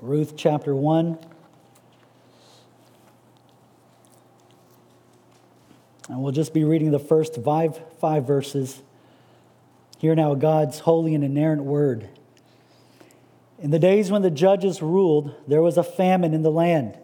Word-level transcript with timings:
Ruth 0.00 0.34
chapter 0.36 0.76
1. 0.76 1.18
And 6.08 6.22
we'll 6.22 6.30
just 6.30 6.54
be 6.54 6.62
reading 6.62 6.92
the 6.92 7.00
first 7.00 7.42
five, 7.42 7.80
five 8.00 8.24
verses. 8.24 8.80
Hear 9.98 10.14
now 10.14 10.36
God's 10.36 10.78
holy 10.78 11.16
and 11.16 11.24
inerrant 11.24 11.64
word. 11.64 12.08
In 13.58 13.72
the 13.72 13.80
days 13.80 14.08
when 14.08 14.22
the 14.22 14.30
judges 14.30 14.80
ruled, 14.80 15.34
there 15.48 15.62
was 15.62 15.76
a 15.76 15.82
famine 15.82 16.32
in 16.32 16.42
the 16.42 16.50
land. 16.50 16.96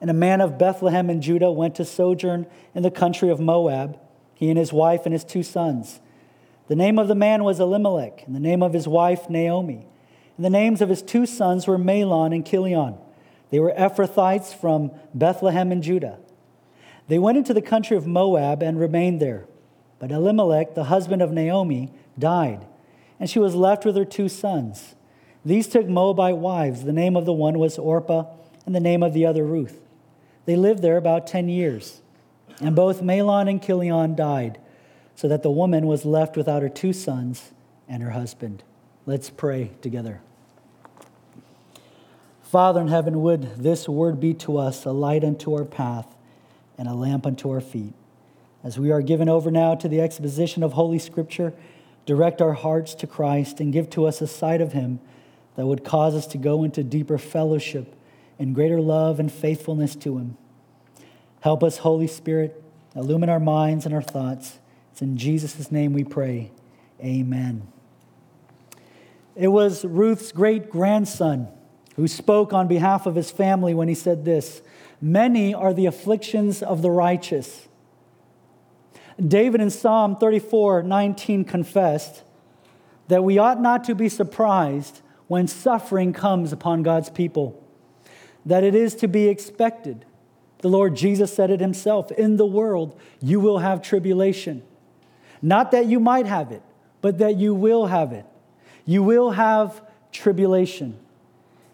And 0.00 0.08
a 0.08 0.14
man 0.14 0.40
of 0.40 0.56
Bethlehem 0.56 1.10
in 1.10 1.20
Judah 1.20 1.52
went 1.52 1.74
to 1.74 1.84
sojourn 1.84 2.46
in 2.74 2.82
the 2.82 2.90
country 2.90 3.28
of 3.28 3.38
Moab, 3.38 3.98
he 4.34 4.48
and 4.48 4.58
his 4.58 4.72
wife 4.72 5.02
and 5.04 5.12
his 5.12 5.24
two 5.24 5.42
sons. 5.42 6.00
The 6.68 6.76
name 6.76 6.98
of 6.98 7.06
the 7.06 7.14
man 7.14 7.44
was 7.44 7.60
Elimelech, 7.60 8.22
and 8.24 8.34
the 8.34 8.40
name 8.40 8.62
of 8.62 8.72
his 8.72 8.88
wife 8.88 9.28
Naomi. 9.28 9.89
And 10.40 10.44
the 10.46 10.58
names 10.58 10.80
of 10.80 10.88
his 10.88 11.02
two 11.02 11.26
sons 11.26 11.66
were 11.66 11.76
Mahlon 11.76 12.34
and 12.34 12.46
Chilion. 12.46 12.94
They 13.50 13.60
were 13.60 13.74
Ephrathites 13.76 14.58
from 14.58 14.90
Bethlehem 15.12 15.70
in 15.70 15.82
Judah. 15.82 16.18
They 17.08 17.18
went 17.18 17.36
into 17.36 17.52
the 17.52 17.60
country 17.60 17.94
of 17.94 18.06
Moab 18.06 18.62
and 18.62 18.80
remained 18.80 19.20
there. 19.20 19.44
But 19.98 20.10
Elimelech, 20.10 20.74
the 20.74 20.84
husband 20.84 21.20
of 21.20 21.30
Naomi, 21.30 21.92
died, 22.18 22.64
and 23.18 23.28
she 23.28 23.38
was 23.38 23.54
left 23.54 23.84
with 23.84 23.94
her 23.96 24.06
two 24.06 24.30
sons. 24.30 24.94
These 25.44 25.68
took 25.68 25.86
Moabite 25.86 26.38
wives. 26.38 26.84
The 26.84 26.92
name 26.94 27.16
of 27.16 27.26
the 27.26 27.34
one 27.34 27.58
was 27.58 27.76
Orpah, 27.78 28.24
and 28.64 28.74
the 28.74 28.80
name 28.80 29.02
of 29.02 29.12
the 29.12 29.26
other 29.26 29.44
Ruth. 29.44 29.82
They 30.46 30.56
lived 30.56 30.80
there 30.80 30.96
about 30.96 31.26
10 31.26 31.50
years. 31.50 32.00
And 32.62 32.74
both 32.74 33.02
Mahlon 33.02 33.50
and 33.50 33.62
Chilion 33.62 34.16
died, 34.16 34.58
so 35.14 35.28
that 35.28 35.42
the 35.42 35.50
woman 35.50 35.86
was 35.86 36.06
left 36.06 36.34
without 36.34 36.62
her 36.62 36.70
two 36.70 36.94
sons 36.94 37.50
and 37.86 38.02
her 38.02 38.12
husband. 38.12 38.62
Let's 39.04 39.28
pray 39.28 39.72
together. 39.82 40.22
Father 42.50 42.80
in 42.80 42.88
heaven, 42.88 43.22
would 43.22 43.62
this 43.62 43.88
word 43.88 44.18
be 44.18 44.34
to 44.34 44.58
us 44.58 44.84
a 44.84 44.90
light 44.90 45.22
unto 45.22 45.54
our 45.54 45.64
path 45.64 46.16
and 46.76 46.88
a 46.88 46.94
lamp 46.94 47.24
unto 47.24 47.48
our 47.48 47.60
feet? 47.60 47.92
As 48.64 48.76
we 48.76 48.90
are 48.90 49.02
given 49.02 49.28
over 49.28 49.52
now 49.52 49.76
to 49.76 49.86
the 49.86 50.00
exposition 50.00 50.64
of 50.64 50.72
Holy 50.72 50.98
Scripture, 50.98 51.52
direct 52.06 52.42
our 52.42 52.54
hearts 52.54 52.96
to 52.96 53.06
Christ 53.06 53.60
and 53.60 53.72
give 53.72 53.88
to 53.90 54.04
us 54.04 54.20
a 54.20 54.26
sight 54.26 54.60
of 54.60 54.72
Him 54.72 54.98
that 55.54 55.64
would 55.64 55.84
cause 55.84 56.16
us 56.16 56.26
to 56.26 56.38
go 56.38 56.64
into 56.64 56.82
deeper 56.82 57.18
fellowship 57.18 57.94
and 58.36 58.52
greater 58.52 58.80
love 58.80 59.20
and 59.20 59.30
faithfulness 59.30 59.94
to 59.94 60.18
Him. 60.18 60.36
Help 61.42 61.62
us, 61.62 61.78
Holy 61.78 62.08
Spirit, 62.08 62.60
illumine 62.96 63.30
our 63.30 63.38
minds 63.38 63.86
and 63.86 63.94
our 63.94 64.02
thoughts. 64.02 64.58
It's 64.90 65.02
in 65.02 65.16
Jesus' 65.16 65.70
name 65.70 65.92
we 65.92 66.02
pray. 66.02 66.50
Amen. 67.00 67.68
It 69.36 69.48
was 69.48 69.84
Ruth's 69.84 70.32
great 70.32 70.68
grandson 70.68 71.46
who 72.00 72.08
spoke 72.08 72.54
on 72.54 72.66
behalf 72.66 73.04
of 73.04 73.14
his 73.14 73.30
family 73.30 73.74
when 73.74 73.86
he 73.86 73.94
said 73.94 74.24
this 74.24 74.62
Many 75.02 75.52
are 75.52 75.74
the 75.74 75.84
afflictions 75.84 76.62
of 76.62 76.80
the 76.80 76.90
righteous. 76.90 77.68
David 79.22 79.60
in 79.60 79.68
Psalm 79.68 80.16
34 80.16 80.82
19 80.82 81.44
confessed 81.44 82.22
that 83.08 83.22
we 83.22 83.36
ought 83.36 83.60
not 83.60 83.84
to 83.84 83.94
be 83.94 84.08
surprised 84.08 85.02
when 85.26 85.46
suffering 85.46 86.14
comes 86.14 86.54
upon 86.54 86.82
God's 86.82 87.10
people, 87.10 87.62
that 88.46 88.64
it 88.64 88.74
is 88.74 88.94
to 88.94 89.06
be 89.06 89.28
expected. 89.28 90.06
The 90.60 90.68
Lord 90.68 90.96
Jesus 90.96 91.34
said 91.34 91.50
it 91.50 91.60
himself 91.60 92.10
In 92.12 92.38
the 92.38 92.46
world, 92.46 92.98
you 93.20 93.40
will 93.40 93.58
have 93.58 93.82
tribulation. 93.82 94.62
Not 95.42 95.70
that 95.72 95.84
you 95.84 96.00
might 96.00 96.24
have 96.24 96.50
it, 96.50 96.62
but 97.02 97.18
that 97.18 97.36
you 97.36 97.54
will 97.54 97.88
have 97.88 98.14
it. 98.14 98.24
You 98.86 99.02
will 99.02 99.32
have 99.32 99.82
tribulation. 100.12 100.98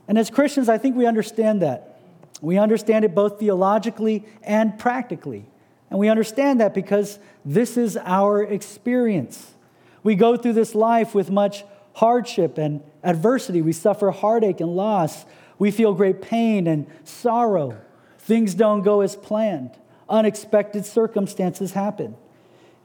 And 0.08 0.18
as 0.18 0.30
Christians, 0.30 0.68
I 0.68 0.78
think 0.78 0.96
we 0.96 1.06
understand 1.06 1.62
that. 1.62 2.00
We 2.40 2.58
understand 2.58 3.04
it 3.04 3.14
both 3.14 3.38
theologically 3.38 4.24
and 4.42 4.78
practically. 4.78 5.46
And 5.90 5.98
we 5.98 6.08
understand 6.08 6.60
that 6.60 6.74
because 6.74 7.18
this 7.44 7.77
is 7.77 7.96
our 7.96 8.42
experience. 8.42 9.55
We 10.02 10.14
go 10.14 10.36
through 10.36 10.52
this 10.55 10.74
life 10.74 11.14
with 11.14 11.30
much 11.30 11.64
hardship 11.95 12.58
and 12.58 12.83
adversity. 13.02 13.62
We 13.62 13.72
suffer 13.72 14.11
heartache 14.11 14.61
and 14.61 14.77
loss. 14.77 15.24
We 15.58 15.70
feel 15.70 15.95
great 15.95 16.20
pain 16.20 16.66
and 16.66 16.86
sorrow. 17.05 17.80
Things 18.18 18.55
don't 18.55 18.83
go 18.83 19.00
as 19.00 19.16
planned. 19.16 19.70
Unexpected 20.08 20.84
circumstances 20.84 21.72
happen. 21.72 22.16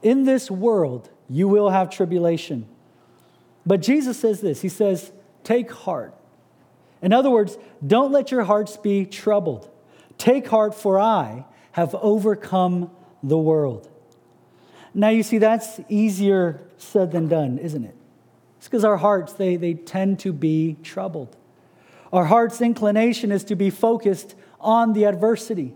In 0.02 0.24
this 0.24 0.50
world, 0.50 1.10
you 1.28 1.46
will 1.46 1.70
have 1.70 1.90
tribulation. 1.90 2.66
But 3.64 3.80
Jesus 3.82 4.18
says 4.18 4.40
this 4.40 4.62
He 4.62 4.68
says, 4.68 5.12
Take 5.44 5.70
heart. 5.70 6.14
In 7.02 7.12
other 7.12 7.30
words, 7.30 7.58
don't 7.84 8.12
let 8.12 8.30
your 8.30 8.44
hearts 8.44 8.76
be 8.76 9.04
troubled. 9.04 9.68
Take 10.18 10.46
heart, 10.46 10.74
for 10.74 10.98
I 10.98 11.44
have 11.72 11.94
overcome 11.96 12.90
the 13.22 13.38
world. 13.38 13.90
Now, 14.94 15.08
you 15.08 15.22
see, 15.22 15.38
that's 15.38 15.80
easier 15.88 16.60
said 16.76 17.12
than 17.12 17.28
done, 17.28 17.58
isn't 17.58 17.84
it? 17.84 17.96
It's 18.58 18.68
because 18.68 18.84
our 18.84 18.98
hearts, 18.98 19.32
they, 19.32 19.56
they 19.56 19.74
tend 19.74 20.20
to 20.20 20.32
be 20.32 20.76
troubled. 20.82 21.36
Our 22.12 22.26
heart's 22.26 22.60
inclination 22.60 23.32
is 23.32 23.42
to 23.44 23.56
be 23.56 23.70
focused 23.70 24.34
on 24.60 24.92
the 24.92 25.04
adversity. 25.04 25.74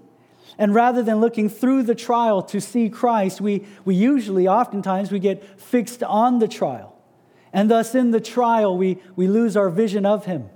And 0.58 0.74
rather 0.74 1.02
than 1.02 1.20
looking 1.20 1.48
through 1.48 1.84
the 1.84 1.94
trial 1.94 2.42
to 2.44 2.60
see 2.60 2.88
Christ, 2.88 3.40
we, 3.40 3.66
we 3.84 3.94
usually, 3.94 4.46
oftentimes, 4.46 5.10
we 5.10 5.18
get 5.18 5.60
fixed 5.60 6.02
on 6.02 6.38
the 6.38 6.48
trial. 6.48 6.96
And 7.52 7.70
thus, 7.70 7.94
in 7.94 8.10
the 8.10 8.20
trial, 8.20 8.76
we, 8.76 8.98
we 9.16 9.26
lose 9.26 9.56
our 9.56 9.70
vision 9.70 10.06
of 10.06 10.26
Him. 10.26 10.50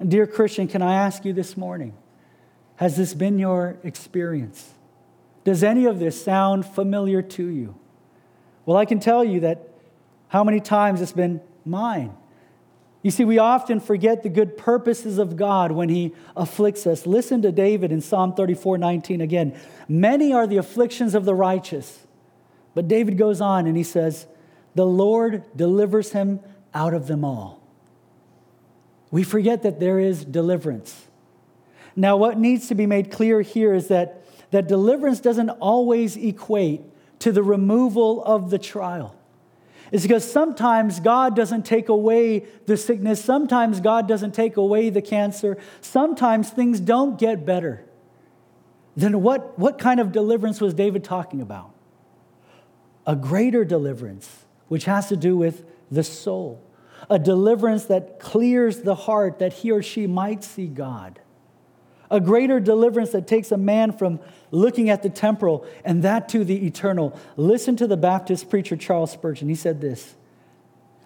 And 0.00 0.10
dear 0.10 0.26
Christian, 0.26 0.68
can 0.68 0.82
I 0.82 0.94
ask 0.94 1.24
you 1.24 1.32
this 1.32 1.56
morning, 1.56 1.94
has 2.76 2.96
this 2.96 3.14
been 3.14 3.38
your 3.38 3.78
experience? 3.82 4.72
Does 5.44 5.62
any 5.62 5.86
of 5.86 5.98
this 5.98 6.22
sound 6.22 6.66
familiar 6.66 7.22
to 7.22 7.46
you? 7.46 7.74
Well, 8.66 8.76
I 8.76 8.84
can 8.84 9.00
tell 9.00 9.24
you 9.24 9.40
that 9.40 9.68
how 10.28 10.44
many 10.44 10.60
times 10.60 11.00
it's 11.00 11.12
been 11.12 11.40
mine. 11.64 12.14
You 13.02 13.10
see, 13.10 13.24
we 13.24 13.38
often 13.38 13.80
forget 13.80 14.22
the 14.22 14.28
good 14.28 14.58
purposes 14.58 15.18
of 15.18 15.36
God 15.36 15.72
when 15.72 15.88
He 15.88 16.12
afflicts 16.36 16.86
us. 16.86 17.06
Listen 17.06 17.42
to 17.42 17.52
David 17.52 17.92
in 17.92 18.00
Psalm 18.00 18.34
34 18.34 18.78
19 18.78 19.20
again. 19.20 19.58
Many 19.88 20.32
are 20.32 20.46
the 20.46 20.56
afflictions 20.56 21.14
of 21.14 21.24
the 21.24 21.34
righteous. 21.34 22.06
But 22.74 22.86
David 22.86 23.18
goes 23.18 23.40
on 23.40 23.66
and 23.66 23.76
he 23.76 23.82
says, 23.82 24.26
The 24.74 24.86
Lord 24.86 25.44
delivers 25.56 26.12
him 26.12 26.40
out 26.74 26.94
of 26.94 27.06
them 27.06 27.24
all. 27.24 27.57
We 29.10 29.22
forget 29.22 29.62
that 29.62 29.80
there 29.80 29.98
is 29.98 30.24
deliverance. 30.24 31.06
Now, 31.96 32.16
what 32.16 32.38
needs 32.38 32.68
to 32.68 32.74
be 32.74 32.86
made 32.86 33.10
clear 33.10 33.40
here 33.40 33.74
is 33.74 33.88
that, 33.88 34.24
that 34.50 34.68
deliverance 34.68 35.20
doesn't 35.20 35.50
always 35.50 36.16
equate 36.16 36.82
to 37.20 37.32
the 37.32 37.42
removal 37.42 38.22
of 38.24 38.50
the 38.50 38.58
trial. 38.58 39.16
It's 39.90 40.02
because 40.02 40.30
sometimes 40.30 41.00
God 41.00 41.34
doesn't 41.34 41.64
take 41.64 41.88
away 41.88 42.46
the 42.66 42.76
sickness, 42.76 43.24
sometimes 43.24 43.80
God 43.80 44.06
doesn't 44.06 44.32
take 44.32 44.56
away 44.56 44.90
the 44.90 45.00
cancer, 45.00 45.56
sometimes 45.80 46.50
things 46.50 46.78
don't 46.78 47.18
get 47.18 47.46
better. 47.46 47.84
Then, 48.94 49.22
what, 49.22 49.58
what 49.58 49.78
kind 49.78 50.00
of 50.00 50.12
deliverance 50.12 50.60
was 50.60 50.74
David 50.74 51.04
talking 51.04 51.40
about? 51.40 51.70
A 53.06 53.16
greater 53.16 53.64
deliverance, 53.64 54.44
which 54.68 54.84
has 54.84 55.08
to 55.08 55.16
do 55.16 55.36
with 55.36 55.64
the 55.90 56.04
soul 56.04 56.62
a 57.10 57.18
deliverance 57.18 57.84
that 57.86 58.20
clears 58.20 58.82
the 58.82 58.94
heart 58.94 59.38
that 59.38 59.52
he 59.52 59.70
or 59.70 59.82
she 59.82 60.06
might 60.06 60.44
see 60.44 60.66
God. 60.66 61.20
A 62.10 62.20
greater 62.20 62.58
deliverance 62.58 63.10
that 63.10 63.26
takes 63.26 63.52
a 63.52 63.56
man 63.56 63.92
from 63.92 64.20
looking 64.50 64.88
at 64.88 65.02
the 65.02 65.10
temporal 65.10 65.66
and 65.84 66.02
that 66.02 66.28
to 66.30 66.44
the 66.44 66.66
eternal. 66.66 67.18
Listen 67.36 67.76
to 67.76 67.86
the 67.86 67.96
Baptist 67.96 68.48
preacher 68.48 68.76
Charles 68.76 69.12
Spurgeon. 69.12 69.48
He 69.48 69.54
said 69.54 69.80
this 69.80 70.14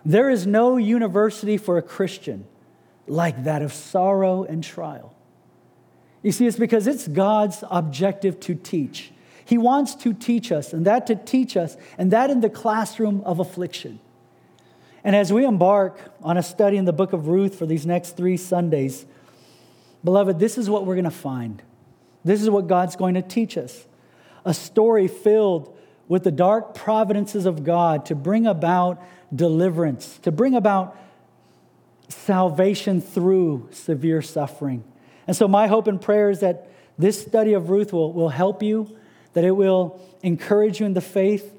There 0.04 0.30
is 0.30 0.46
no 0.46 0.76
university 0.76 1.56
for 1.56 1.76
a 1.76 1.82
Christian 1.82 2.46
like 3.06 3.44
that 3.44 3.62
of 3.62 3.72
sorrow 3.72 4.44
and 4.44 4.62
trial. 4.62 5.14
You 6.22 6.30
see, 6.30 6.46
it's 6.46 6.56
because 6.56 6.86
it's 6.86 7.08
God's 7.08 7.64
objective 7.68 8.38
to 8.40 8.54
teach. 8.54 9.12
He 9.44 9.58
wants 9.58 9.96
to 9.96 10.14
teach 10.14 10.52
us, 10.52 10.72
and 10.72 10.86
that 10.86 11.08
to 11.08 11.16
teach 11.16 11.56
us, 11.56 11.76
and 11.98 12.12
that 12.12 12.30
in 12.30 12.40
the 12.40 12.48
classroom 12.48 13.22
of 13.24 13.40
affliction. 13.40 13.98
And 15.04 15.16
as 15.16 15.32
we 15.32 15.44
embark 15.44 15.98
on 16.22 16.36
a 16.36 16.42
study 16.42 16.76
in 16.76 16.84
the 16.84 16.92
book 16.92 17.12
of 17.12 17.28
Ruth 17.28 17.56
for 17.56 17.66
these 17.66 17.84
next 17.84 18.16
three 18.16 18.36
Sundays, 18.36 19.04
beloved, 20.04 20.38
this 20.38 20.58
is 20.58 20.70
what 20.70 20.86
we're 20.86 20.94
going 20.94 21.04
to 21.04 21.10
find. 21.10 21.62
This 22.24 22.40
is 22.40 22.48
what 22.48 22.68
God's 22.68 22.96
going 22.96 23.14
to 23.14 23.22
teach 23.22 23.56
us 23.58 23.86
a 24.44 24.54
story 24.54 25.08
filled 25.08 25.76
with 26.08 26.24
the 26.24 26.30
dark 26.30 26.74
providences 26.74 27.46
of 27.46 27.64
God 27.64 28.06
to 28.06 28.14
bring 28.14 28.46
about 28.46 29.02
deliverance, 29.34 30.18
to 30.22 30.32
bring 30.32 30.54
about 30.54 30.96
salvation 32.08 33.00
through 33.00 33.68
severe 33.70 34.20
suffering. 34.20 34.84
And 35.26 35.36
so, 35.36 35.46
my 35.46 35.68
hope 35.68 35.86
and 35.86 36.00
prayer 36.00 36.30
is 36.30 36.40
that 36.40 36.68
this 36.98 37.20
study 37.20 37.52
of 37.54 37.70
Ruth 37.70 37.92
will, 37.92 38.12
will 38.12 38.28
help 38.28 38.62
you, 38.62 38.96
that 39.32 39.44
it 39.44 39.52
will 39.52 40.00
encourage 40.22 40.80
you 40.80 40.86
in 40.86 40.94
the 40.94 41.00
faith, 41.00 41.51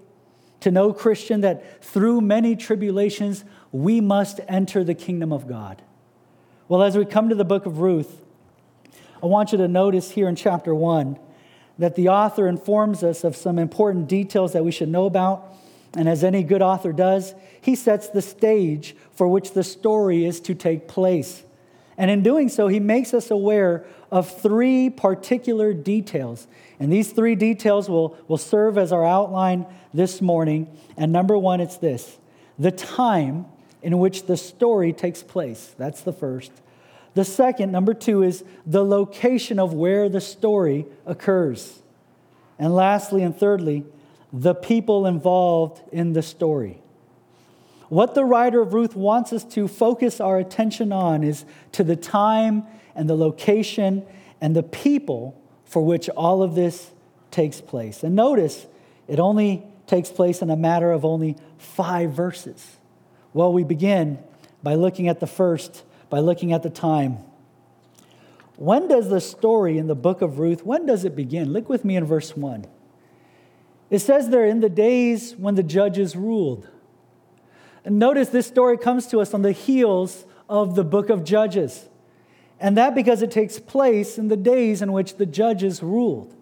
to 0.64 0.72
know, 0.72 0.92
Christian, 0.92 1.42
that 1.42 1.84
through 1.84 2.22
many 2.22 2.56
tribulations, 2.56 3.44
we 3.72 4.02
must 4.02 4.40
enter 4.48 4.84
the 4.84 4.94
kingdom 4.94 5.32
of 5.32 5.48
God. 5.48 5.82
Well, 6.68 6.84
as 6.84 6.98
we 6.98 7.06
come 7.06 7.30
to 7.30 7.36
the 7.36 7.46
book 7.46 7.66
of 7.66 7.80
Ruth, 7.80 8.22
I 9.22 9.28
want 9.28 9.52
you 9.52 9.58
to 9.60 9.68
notice 9.68 10.12
here 10.12 10.28
in 10.28 10.36
chapter 10.36 10.74
1 10.74 11.18
that 11.80 11.96
the 11.96 12.10
author 12.10 12.48
informs 12.48 13.04
us 13.04 13.24
of 13.24 13.36
some 13.36 13.60
important 13.60 14.08
details 14.08 14.54
that 14.54 14.64
we 14.64 14.72
should 14.72 14.90
know 14.90 15.06
about. 15.06 15.56
And 15.96 16.10
as 16.10 16.24
any 16.24 16.44
good 16.44 16.62
author 16.62 16.92
does, 16.92 17.36
he 17.62 17.76
sets 17.76 18.10
the 18.10 18.22
stage 18.22 18.96
for 19.12 19.28
which 19.28 19.52
the 19.52 19.64
story 19.64 20.26
is 20.26 20.40
to 20.42 20.56
take 20.56 20.88
place. 20.88 21.44
And 21.98 22.10
in 22.10 22.24
doing 22.24 22.50
so, 22.50 22.68
he 22.68 22.80
makes 22.80 23.14
us 23.14 23.30
aware 23.30 23.86
of 24.14 24.30
three 24.30 24.92
particular 24.92 25.74
details. 25.74 26.46
And 26.80 26.94
these 26.94 27.12
three 27.12 27.34
details 27.34 27.90
will, 27.90 28.16
will 28.28 28.38
serve 28.38 28.78
as 28.78 28.92
our 28.92 29.04
outline 29.04 29.66
this 29.92 30.22
morning. 30.22 30.68
And 30.96 31.12
number 31.12 31.36
one, 31.36 31.60
it's 31.60 31.78
this 31.78 32.20
the 32.60 32.70
time 32.70 33.48
in 33.82 33.98
which 33.98 34.28
the 34.28 34.38
story 34.38 34.94
takes 34.94 35.24
place. 35.24 35.74
That's 35.80 36.02
the 36.02 36.14
first. 36.14 36.52
The 37.16 37.26
second, 37.26 37.72
number 37.72 37.96
two, 37.96 38.22
is 38.22 38.44
the 38.68 38.86
location 38.86 39.58
of 39.58 39.74
where 39.74 40.08
the 40.10 40.22
story 40.22 40.86
occurs. 41.08 41.82
And 42.60 42.76
lastly 42.76 43.24
and 43.24 43.36
thirdly, 43.36 43.84
the 44.32 44.54
people 44.54 45.08
involved 45.08 45.82
in 45.92 46.14
the 46.14 46.22
story. 46.22 46.84
What 47.90 48.14
the 48.14 48.26
writer 48.26 48.62
of 48.62 48.76
Ruth 48.76 48.96
wants 48.96 49.34
us 49.34 49.44
to 49.46 49.68
focus 49.68 50.22
our 50.22 50.38
attention 50.38 50.92
on 50.92 51.24
is 51.24 51.46
to 51.72 51.84
the 51.84 51.96
time 51.96 52.68
and 52.96 53.10
the 53.10 53.16
location 53.16 54.06
and 54.42 54.56
the 54.56 54.64
people 54.64 55.40
for 55.66 55.84
which 55.84 56.10
all 56.10 56.44
of 56.44 56.56
this 56.56 56.92
takes 57.32 57.62
place. 57.62 58.04
And 58.04 58.16
notice, 58.16 58.68
it 59.08 59.20
only 59.20 59.64
takes 59.88 60.12
place 60.12 60.42
in 60.42 60.50
a 60.50 60.56
matter 60.56 60.92
of 60.92 61.04
only 61.04 61.36
five 61.58 62.12
verses. 62.12 62.78
Well, 63.34 63.52
we 63.52 63.64
begin 63.64 64.20
by 64.62 64.76
looking 64.76 65.08
at 65.08 65.20
the 65.20 65.28
first, 65.28 65.84
by 66.10 66.20
looking 66.20 66.54
at 66.54 66.64
the 66.64 66.70
time. 66.70 67.18
When 68.56 68.88
does 68.88 69.10
the 69.10 69.20
story 69.20 69.78
in 69.78 69.88
the 69.88 69.96
book 69.96 70.22
of 70.22 70.40
Ruth, 70.40 70.64
when 70.64 70.86
does 70.86 71.06
it 71.06 71.16
begin? 71.16 71.52
Look 71.52 71.70
with 71.70 71.84
me 71.84 71.96
in 71.96 72.06
verse 72.06 72.38
1. 72.38 72.66
It 73.90 74.00
says 74.00 74.30
there, 74.30 74.46
in 74.46 74.60
the 74.60 74.70
days 74.70 75.36
when 75.36 75.56
the 75.56 75.64
judges 75.64 76.16
ruled. 76.16 76.68
And 77.86 78.00
notice 78.00 78.30
this 78.30 78.48
story 78.48 78.78
comes 78.78 79.08
to 79.08 79.20
us 79.20 79.34
on 79.34 79.42
the 79.42 79.52
heels 79.52 80.26
of 80.48 80.76
the 80.76 80.84
book 80.84 81.10
of 81.10 81.24
Judges. 81.24 81.90
And 82.60 82.78
that 82.78 82.96
because 82.96 83.22
it 83.22 83.32
takes 83.32 83.60
place 83.60 84.18
in 84.18 84.28
the 84.28 84.38
days 84.38 84.82
in 84.82 84.94
which 84.94 85.18
the 85.18 85.26
judges 85.26 85.84
ruled. 85.84 86.34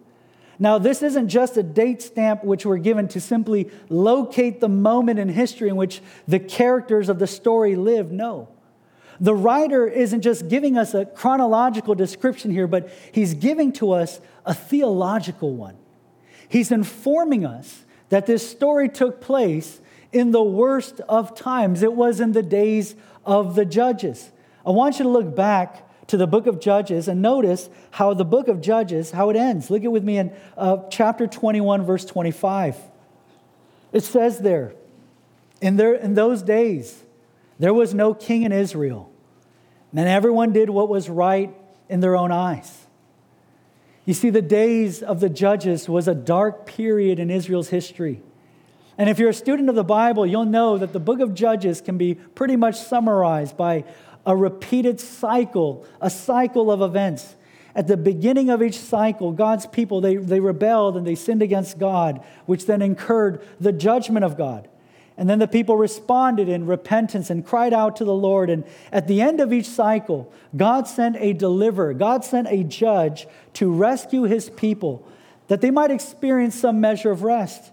Now, 0.60 0.78
this 0.78 1.02
isn't 1.02 1.30
just 1.30 1.58
a 1.58 1.64
date 1.64 2.04
stamp 2.04 2.44
which 2.44 2.68
we're 2.68 2.78
given 2.78 3.08
to 3.10 3.20
simply 3.20 3.72
locate 3.90 4.60
the 4.60 4.70
moment 4.70 5.18
in 5.18 5.28
history 5.28 5.70
in 5.70 5.76
which 5.76 6.02
the 6.28 6.38
characters 6.38 7.10
of 7.10 7.18
the 7.18 7.26
story 7.26 7.76
live. 7.76 8.12
No. 8.12 8.48
The 9.20 9.34
writer 9.34 9.88
isn't 9.88 10.22
just 10.22 10.48
giving 10.48 10.78
us 10.78 10.94
a 10.94 11.06
chronological 11.06 11.96
description 11.96 12.52
here, 12.52 12.68
but 12.68 12.92
he's 13.12 13.34
giving 13.34 13.74
to 13.74 13.92
us 13.92 14.22
a 14.46 14.54
theological 14.54 15.56
one. 15.56 15.78
He's 16.48 16.72
informing 16.72 17.46
us 17.46 17.86
that 18.10 18.26
this 18.26 18.48
story 18.48 18.90
took 18.90 19.22
place 19.22 19.80
in 20.12 20.32
the 20.32 20.44
worst 20.44 21.00
of 21.02 21.34
times. 21.34 21.82
It 21.82 21.94
was 21.94 22.20
in 22.20 22.34
the 22.34 22.44
days 22.44 22.96
of 23.26 23.56
the 23.56 23.66
judges. 23.66 24.32
I 24.66 24.72
want 24.72 25.00
you 25.00 25.04
to 25.04 25.10
look 25.10 25.36
back 25.36 25.88
to 26.12 26.18
the 26.18 26.28
book 26.28 26.46
of 26.46 26.60
Judges 26.60 27.08
and 27.08 27.22
notice 27.22 27.70
how 27.92 28.14
the 28.14 28.26
book 28.26 28.50
of 28.50 28.60
Judges, 28.60 29.12
how 29.12 29.30
it 29.30 29.38
ends. 29.38 29.70
Look 29.72 29.86
at 29.86 29.92
with 29.94 30.04
me 30.04 30.18
in 30.18 30.34
uh, 30.58 30.80
chapter 30.90 31.26
21, 31.26 31.86
verse 31.86 32.04
25. 32.04 32.76
It 33.94 34.04
says 34.04 34.40
there, 34.40 34.74
in, 35.62 35.78
there, 35.78 35.94
in 35.94 36.14
those 36.14 36.42
days, 36.42 37.02
there 37.60 37.74
was 37.74 37.94
no 37.94 38.14
king 38.14 38.44
in 38.44 38.52
Israel, 38.52 39.10
and 39.96 40.10
everyone 40.10 40.52
did 40.52 40.70
what 40.70 40.90
was 40.90 41.10
right 41.10 41.56
in 41.88 42.02
their 42.02 42.18
own 42.18 42.34
eyes. 42.34 42.88
You 44.04 44.14
see, 44.14 44.32
the 44.32 44.42
days 44.42 45.02
of 45.02 45.22
the 45.22 45.30
judges 45.30 45.88
was 45.88 46.10
a 46.10 46.16
dark 46.16 46.66
period 46.66 47.20
in 47.20 47.32
Israel's 47.32 47.70
history. 47.70 48.22
And 48.98 49.10
if 49.10 49.18
you're 49.18 49.30
a 49.30 49.34
student 49.34 49.70
of 49.70 49.76
the 49.76 49.84
Bible, 49.86 50.26
you'll 50.26 50.44
know 50.44 50.78
that 50.78 50.92
the 50.92 51.00
book 51.00 51.22
of 51.22 51.34
Judges 51.34 51.80
can 51.80 51.98
be 51.98 52.16
pretty 52.16 52.58
much 52.58 52.76
summarized 52.76 53.56
by 53.56 53.86
a 54.26 54.36
repeated 54.36 55.00
cycle, 55.00 55.86
a 56.00 56.10
cycle 56.10 56.72
of 56.72 56.82
events. 56.82 57.36
At 57.74 57.88
the 57.88 57.98
beginning 57.98 58.50
of 58.50 58.62
each 58.62 58.78
cycle, 58.78 59.32
God's 59.32 59.66
people, 59.66 60.02
they, 60.02 60.18
they 60.18 60.40
rebelled 60.40 60.98
and 60.98 61.08
they 61.08 61.16
sinned 61.16 61.42
against 61.42 61.80
God, 61.80 62.24
which 62.46 62.66
then 62.66 62.82
incurred 62.82 63.42
the 63.60 63.72
judgment 63.72 64.26
of 64.26 64.38
God. 64.38 64.68
And 65.18 65.30
then 65.30 65.40
the 65.40 65.48
people 65.48 65.78
responded 65.78 66.50
in 66.50 66.66
repentance 66.66 67.30
and 67.30 67.46
cried 67.46 67.74
out 67.74 67.98
to 67.98 68.06
the 68.06 68.14
Lord. 68.14 68.50
And 68.50 68.64
at 68.92 69.08
the 69.08 69.22
end 69.22 69.40
of 69.40 69.54
each 69.54 69.68
cycle, 69.68 70.32
God 70.56 70.88
sent 70.88 71.16
a 71.18 71.34
deliverer, 71.34 71.94
God 71.94 72.26
sent 72.26 72.48
a 72.50 72.64
judge 72.64 73.28
to 73.54 73.72
rescue 73.72 74.24
his 74.24 74.50
people 74.50 75.08
that 75.48 75.62
they 75.62 75.72
might 75.72 75.92
experience 75.92 76.56
some 76.56 76.80
measure 76.80 77.12
of 77.12 77.24
rest. 77.24 77.72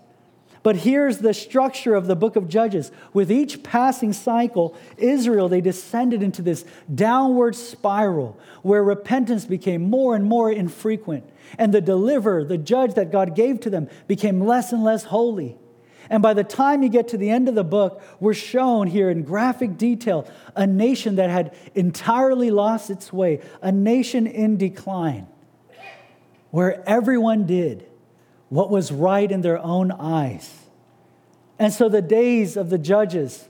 But 0.69 0.77
here's 0.77 1.17
the 1.17 1.33
structure 1.33 1.95
of 1.95 2.09
the 2.09 2.15
book 2.15 2.37
of 2.37 2.47
Judges. 2.47 2.93
With 3.15 3.33
each 3.33 3.63
passing 3.63 4.13
cycle, 4.13 4.77
Israel, 4.99 5.49
they 5.49 5.63
descended 5.63 6.23
into 6.23 6.43
this 6.43 6.63
downward 6.95 7.57
spiral 7.57 8.39
where 8.61 8.85
repentance 8.85 9.47
became 9.47 9.89
more 9.89 10.15
and 10.15 10.27
more 10.27 10.53
infrequent. 10.53 11.25
And 11.57 11.73
the 11.73 11.81
deliverer, 11.81 12.45
the 12.45 12.59
judge 12.59 12.93
that 12.97 13.11
God 13.11 13.35
gave 13.35 13.61
to 13.61 13.71
them, 13.71 13.89
became 14.09 14.43
less 14.43 14.71
and 14.71 14.85
less 14.85 15.05
holy. 15.05 15.57
And 16.11 16.23
by 16.23 16.35
the 16.35 16.45
time 16.45 16.83
you 16.83 16.91
get 16.91 17.09
to 17.09 17.17
the 17.17 17.31
end 17.31 17.49
of 17.49 17.55
the 17.55 17.65
book, 17.65 18.03
we're 18.21 18.35
shown 18.35 18.89
here 18.89 19.09
in 19.09 19.23
graphic 19.23 19.79
detail 19.79 20.31
a 20.55 20.67
nation 20.67 21.17
that 21.17 21.31
had 21.31 21.57
entirely 21.75 22.51
lost 22.51 22.91
its 22.91 23.11
way, 23.11 23.41
a 23.63 23.73
nation 23.73 24.27
in 24.27 24.59
decline, 24.59 25.29
where 26.51 26.87
everyone 26.87 27.47
did 27.47 27.88
what 28.49 28.71
was 28.71 28.91
right 28.91 29.31
in 29.31 29.43
their 29.43 29.59
own 29.59 29.91
eyes. 29.93 30.65
And 31.59 31.73
so 31.73 31.89
the 31.89 32.03
days 32.03 32.57
of 32.57 32.71
the 32.71 32.79
judges, 32.79 33.49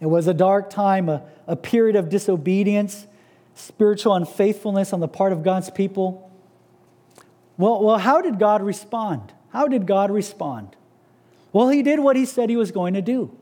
it 0.00 0.06
was 0.06 0.26
a 0.26 0.34
dark 0.34 0.68
time, 0.68 1.08
a, 1.08 1.22
a 1.46 1.56
period 1.56 1.96
of 1.96 2.08
disobedience, 2.08 3.06
spiritual 3.54 4.14
unfaithfulness 4.14 4.92
on 4.92 5.00
the 5.00 5.08
part 5.08 5.32
of 5.32 5.42
God's 5.42 5.70
people. 5.70 6.30
Well, 7.56 7.82
well, 7.82 7.98
how 7.98 8.20
did 8.20 8.38
God 8.38 8.62
respond? 8.62 9.32
How 9.50 9.68
did 9.68 9.86
God 9.86 10.10
respond? 10.10 10.76
Well, 11.52 11.68
he 11.68 11.82
did 11.82 12.00
what 12.00 12.16
he 12.16 12.26
said 12.26 12.50
he 12.50 12.56
was 12.56 12.70
going 12.70 12.94
to 12.94 13.02
do. 13.02 13.34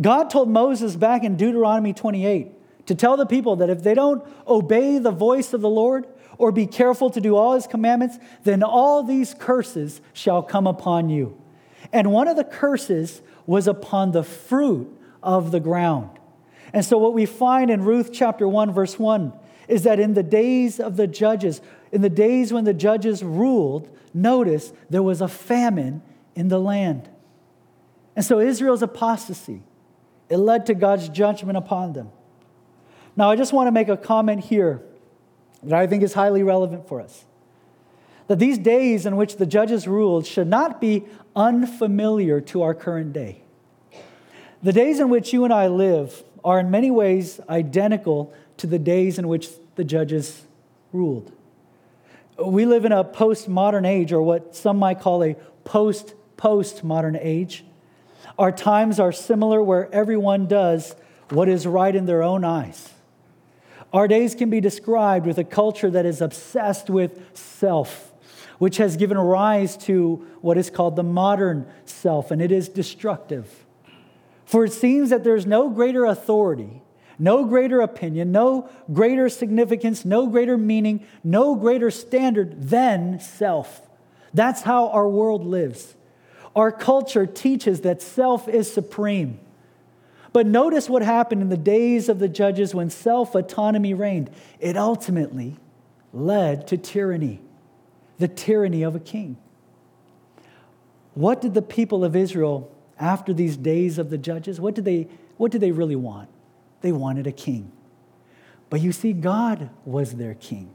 God 0.00 0.30
told 0.30 0.48
Moses 0.48 0.96
back 0.96 1.22
in 1.22 1.36
Deuteronomy 1.36 1.92
28 1.92 2.86
to 2.86 2.94
tell 2.94 3.16
the 3.16 3.26
people 3.26 3.56
that 3.56 3.70
if 3.70 3.82
they 3.82 3.94
don't 3.94 4.24
obey 4.48 4.98
the 4.98 5.12
voice 5.12 5.52
of 5.52 5.60
the 5.60 5.68
Lord 5.68 6.06
or 6.38 6.52
be 6.52 6.66
careful 6.66 7.10
to 7.10 7.20
do 7.20 7.36
all 7.36 7.54
his 7.54 7.66
commandments, 7.66 8.18
then 8.44 8.62
all 8.62 9.02
these 9.02 9.34
curses 9.34 10.00
shall 10.12 10.42
come 10.42 10.66
upon 10.66 11.08
you. 11.08 11.40
And 11.92 12.12
one 12.12 12.28
of 12.28 12.36
the 12.36 12.44
curses 12.44 13.22
was 13.46 13.68
upon 13.68 14.12
the 14.12 14.22
fruit 14.22 14.88
of 15.22 15.50
the 15.50 15.60
ground. 15.60 16.10
And 16.72 16.84
so, 16.84 16.98
what 16.98 17.14
we 17.14 17.26
find 17.26 17.70
in 17.70 17.82
Ruth 17.82 18.10
chapter 18.12 18.48
1, 18.48 18.72
verse 18.72 18.98
1, 18.98 19.32
is 19.68 19.84
that 19.84 20.00
in 20.00 20.14
the 20.14 20.22
days 20.22 20.80
of 20.80 20.96
the 20.96 21.06
judges, 21.06 21.60
in 21.92 22.02
the 22.02 22.10
days 22.10 22.52
when 22.52 22.64
the 22.64 22.74
judges 22.74 23.22
ruled, 23.22 23.88
notice 24.12 24.72
there 24.90 25.02
was 25.02 25.20
a 25.20 25.28
famine 25.28 26.02
in 26.34 26.48
the 26.48 26.58
land. 26.58 27.08
And 28.16 28.24
so, 28.24 28.40
Israel's 28.40 28.82
apostasy, 28.82 29.62
it 30.28 30.38
led 30.38 30.66
to 30.66 30.74
God's 30.74 31.08
judgment 31.08 31.56
upon 31.56 31.92
them. 31.92 32.10
Now, 33.16 33.30
I 33.30 33.36
just 33.36 33.52
want 33.52 33.68
to 33.68 33.72
make 33.72 33.88
a 33.88 33.96
comment 33.96 34.44
here 34.44 34.82
that 35.66 35.78
I 35.78 35.86
think 35.86 36.02
is 36.02 36.14
highly 36.14 36.42
relevant 36.42 36.88
for 36.88 37.00
us. 37.00 37.24
That 38.26 38.38
these 38.38 38.58
days 38.58 39.04
in 39.06 39.16
which 39.16 39.36
the 39.36 39.46
judges 39.46 39.86
ruled 39.86 40.26
should 40.26 40.48
not 40.48 40.80
be 40.80 41.04
unfamiliar 41.36 42.40
to 42.42 42.62
our 42.62 42.74
current 42.74 43.12
day. 43.12 43.42
The 44.62 44.72
days 44.72 44.98
in 44.98 45.10
which 45.10 45.32
you 45.32 45.44
and 45.44 45.52
I 45.52 45.66
live 45.66 46.24
are 46.42 46.58
in 46.58 46.70
many 46.70 46.90
ways 46.90 47.38
identical 47.48 48.32
to 48.56 48.66
the 48.66 48.78
days 48.78 49.18
in 49.18 49.28
which 49.28 49.48
the 49.74 49.84
judges 49.84 50.42
ruled. 50.92 51.32
We 52.42 52.64
live 52.64 52.84
in 52.84 52.92
a 52.92 53.04
postmodern 53.04 53.86
age, 53.86 54.12
or 54.12 54.22
what 54.22 54.56
some 54.56 54.78
might 54.78 55.00
call 55.00 55.22
a 55.22 55.34
post 55.64 56.14
postmodern 56.36 57.18
age. 57.20 57.64
Our 58.38 58.50
times 58.50 58.98
are 58.98 59.12
similar 59.12 59.62
where 59.62 59.92
everyone 59.94 60.46
does 60.46 60.96
what 61.30 61.48
is 61.48 61.66
right 61.66 61.94
in 61.94 62.06
their 62.06 62.22
own 62.22 62.44
eyes. 62.44 62.93
Our 63.94 64.08
days 64.08 64.34
can 64.34 64.50
be 64.50 64.60
described 64.60 65.24
with 65.24 65.38
a 65.38 65.44
culture 65.44 65.88
that 65.88 66.04
is 66.04 66.20
obsessed 66.20 66.90
with 66.90 67.20
self, 67.36 68.12
which 68.58 68.78
has 68.78 68.96
given 68.96 69.16
rise 69.16 69.76
to 69.84 70.26
what 70.40 70.58
is 70.58 70.68
called 70.68 70.96
the 70.96 71.04
modern 71.04 71.68
self, 71.84 72.32
and 72.32 72.42
it 72.42 72.50
is 72.50 72.68
destructive. 72.68 73.64
For 74.46 74.64
it 74.64 74.72
seems 74.72 75.10
that 75.10 75.22
there's 75.22 75.46
no 75.46 75.70
greater 75.70 76.04
authority, 76.06 76.82
no 77.20 77.44
greater 77.44 77.80
opinion, 77.80 78.32
no 78.32 78.68
greater 78.92 79.28
significance, 79.28 80.04
no 80.04 80.26
greater 80.26 80.58
meaning, 80.58 81.06
no 81.22 81.54
greater 81.54 81.92
standard 81.92 82.70
than 82.70 83.20
self. 83.20 83.80
That's 84.34 84.62
how 84.62 84.88
our 84.88 85.08
world 85.08 85.44
lives. 85.44 85.94
Our 86.56 86.72
culture 86.72 87.26
teaches 87.26 87.82
that 87.82 88.02
self 88.02 88.48
is 88.48 88.72
supreme. 88.72 89.38
But 90.34 90.48
notice 90.48 90.90
what 90.90 91.02
happened 91.02 91.42
in 91.42 91.48
the 91.48 91.56
days 91.56 92.08
of 92.08 92.18
the 92.18 92.28
judges 92.28 92.74
when 92.74 92.90
self 92.90 93.36
autonomy 93.36 93.94
reigned. 93.94 94.30
It 94.58 94.76
ultimately 94.76 95.56
led 96.12 96.66
to 96.66 96.76
tyranny, 96.76 97.40
the 98.18 98.26
tyranny 98.26 98.82
of 98.82 98.96
a 98.96 99.00
king. 99.00 99.36
What 101.14 101.40
did 101.40 101.54
the 101.54 101.62
people 101.62 102.04
of 102.04 102.16
Israel, 102.16 102.68
after 102.98 103.32
these 103.32 103.56
days 103.56 103.96
of 103.96 104.10
the 104.10 104.18
judges, 104.18 104.60
what 104.60 104.74
did 104.74 104.84
they, 104.84 105.06
what 105.36 105.52
did 105.52 105.60
they 105.60 105.70
really 105.70 105.94
want? 105.94 106.28
They 106.80 106.90
wanted 106.90 107.28
a 107.28 107.32
king. 107.32 107.70
But 108.70 108.80
you 108.80 108.90
see, 108.90 109.12
God 109.12 109.70
was 109.84 110.14
their 110.14 110.34
king. 110.34 110.74